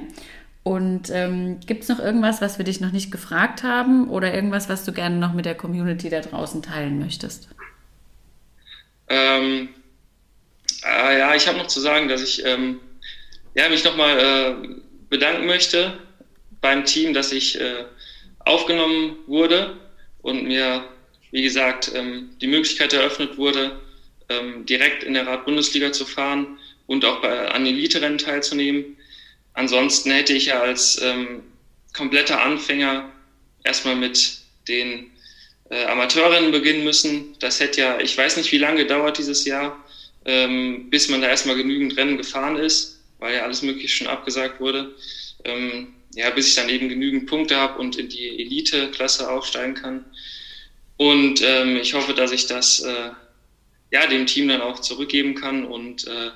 Und 0.63 1.11
ähm, 1.11 1.61
gibt 1.65 1.85
es 1.85 1.89
noch 1.89 2.01
irgendwas, 2.01 2.41
was 2.41 2.59
wir 2.59 2.65
dich 2.65 2.81
noch 2.81 2.91
nicht 2.91 3.13
gefragt 3.13 3.63
haben 3.63 4.09
oder 4.09 4.35
irgendwas, 4.35 4.69
was 4.69 4.85
du 4.85 4.93
gerne 4.93 5.17
noch 5.17 5.33
mit 5.33 5.45
der 5.47 5.55
Community 5.55 6.11
da 6.11 6.21
draußen 6.21 6.61
teilen 6.61 6.99
möchtest? 6.99 7.49
Ähm, 9.09 9.69
äh, 10.85 11.19
ja, 11.19 11.35
ich 11.37 11.47
habe 11.47 11.59
noch 11.59 11.69
zu 11.69 11.81
sagen, 11.81 12.09
dass 12.09 12.21
ich 12.21 12.45
ähm, 12.45 12.81
ja, 13.55 13.69
mich 13.69 13.85
nochmal 13.85 14.19
äh, 14.19 14.69
bedanken 15.09 15.47
möchte 15.47 15.99
beim 16.61 16.85
Team, 16.85 17.15
dass 17.15 17.31
ich 17.31 17.61
äh, 17.61 17.85
aufgenommen 18.41 19.17
wurde 19.29 19.77
und 20.23 20.45
mir, 20.45 20.85
wie 21.31 21.43
gesagt, 21.43 21.93
ähm, 21.95 22.31
die 22.41 22.49
Möglichkeit 22.49 22.93
eröffnet 22.93 23.39
wurde, 23.39 23.81
ähm, 24.29 24.67
direkt 24.67 25.05
in 25.05 25.15
der 25.15 25.27
Rad-Bundesliga 25.27 25.93
zu 25.93 26.05
fahren 26.05 26.59
und 26.87 27.05
auch 27.05 27.21
bei, 27.21 27.49
an 27.49 27.67
Elite-Rennen 27.67 28.19
teilzunehmen. 28.19 28.97
Ansonsten 29.55 30.11
hätte 30.11 30.33
ich 30.33 30.47
ja 30.47 30.61
als 30.61 31.01
ähm, 31.03 31.43
kompletter 31.93 32.43
Anfänger 32.43 33.11
erstmal 33.65 33.97
mit 33.97 34.39
den 34.69 35.11
äh, 35.71 35.85
Amateurrennen 35.87 36.53
beginnen 36.53 36.85
müssen. 36.85 37.37
Das 37.41 37.61
hätte 37.61 37.81
ja, 37.81 38.01
ich 38.01 38.17
weiß 38.17 38.37
nicht, 38.37 38.53
wie 38.53 38.59
lange 38.59 38.87
dauert 38.87 39.19
dieses 39.19 39.45
Jahr, 39.45 39.85
ähm, 40.25 40.91
bis 40.91 41.09
man 41.09 41.23
da 41.23 41.29
erstmal 41.29 41.57
genügend 41.57 41.97
Rennen 41.97 42.17
gefahren 42.17 42.57
ist, 42.57 43.01
weil 43.19 43.35
ja 43.35 43.43
alles 43.43 43.63
Mögliche 43.63 43.89
schon 43.89 44.07
abgesagt 44.07 44.61
wurde. 44.61 44.95
Ähm, 45.45 45.95
ja, 46.15 46.31
bis 46.31 46.49
ich 46.49 46.55
dann 46.55 46.69
eben 46.69 46.89
genügend 46.89 47.27
Punkte 47.27 47.57
habe 47.57 47.79
und 47.79 47.97
in 47.97 48.09
die 48.09 48.41
Elite-Klasse 48.41 49.31
aufsteigen 49.31 49.75
kann. 49.75 50.05
Und 50.97 51.43
ähm, 51.43 51.77
ich 51.77 51.93
hoffe, 51.95 52.15
dass 52.15 52.33
ich 52.33 52.47
das 52.47 52.81
äh, 52.81 53.11
ja, 53.97 54.07
dem 54.07 54.27
Team 54.27 54.49
dann 54.49 54.61
auch 54.61 54.81
zurückgeben 54.81 55.35
kann 55.35 55.65
und 55.65 56.07
äh, 56.07 56.31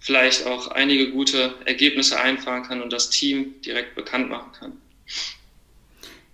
vielleicht 0.00 0.46
auch 0.46 0.68
einige 0.68 1.12
gute 1.12 1.54
Ergebnisse 1.64 2.20
einfahren 2.20 2.64
kann 2.64 2.82
und 2.82 2.92
das 2.92 3.10
Team 3.10 3.54
direkt 3.64 3.94
bekannt 3.94 4.28
machen 4.28 4.50
kann. 4.58 4.72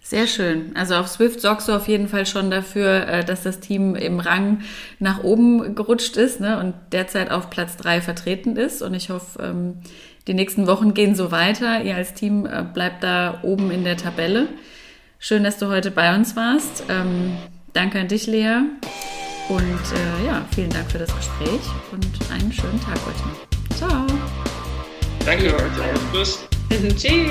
Sehr 0.00 0.26
schön. 0.26 0.72
Also 0.74 0.94
auf 0.94 1.08
Swift 1.08 1.40
sorgst 1.40 1.68
du 1.68 1.72
auf 1.72 1.88
jeden 1.88 2.08
Fall 2.08 2.24
schon 2.24 2.50
dafür, 2.50 3.06
äh, 3.06 3.24
dass 3.24 3.42
das 3.42 3.60
Team 3.60 3.94
im 3.94 4.20
Rang 4.20 4.62
nach 4.98 5.22
oben 5.22 5.74
gerutscht 5.74 6.16
ist 6.16 6.40
ne, 6.40 6.58
und 6.58 6.74
derzeit 6.92 7.30
auf 7.30 7.50
Platz 7.50 7.76
drei 7.76 8.00
vertreten 8.00 8.56
ist. 8.56 8.80
Und 8.80 8.94
ich 8.94 9.10
hoffe, 9.10 9.42
ähm, 9.42 9.82
die 10.26 10.34
nächsten 10.34 10.66
Wochen 10.66 10.94
gehen 10.94 11.14
so 11.14 11.30
weiter. 11.30 11.82
Ihr 11.82 11.96
als 11.96 12.14
Team 12.14 12.46
äh, 12.46 12.64
bleibt 12.72 13.02
da 13.02 13.40
oben 13.42 13.70
in 13.70 13.84
der 13.84 13.98
Tabelle. 13.98 14.48
Schön, 15.18 15.44
dass 15.44 15.58
du 15.58 15.68
heute 15.68 15.90
bei 15.90 16.14
uns 16.14 16.36
warst. 16.36 16.84
Ähm, 16.88 17.36
danke 17.72 17.98
an 17.98 18.08
dich, 18.08 18.26
Lea. 18.26 18.60
Und 19.48 19.60
äh, 19.60 20.26
ja, 20.26 20.44
vielen 20.54 20.70
Dank 20.70 20.90
für 20.90 20.98
das 20.98 21.14
Gespräch 21.14 21.60
und 21.92 22.06
einen 22.30 22.52
schönen 22.52 22.80
Tag 22.80 22.98
heute 23.04 23.18
noch. 23.28 23.76
Ciao. 23.76 24.06
Danke, 25.24 25.54
Tschüss. 26.12 26.38
Tschüss. 26.96 27.30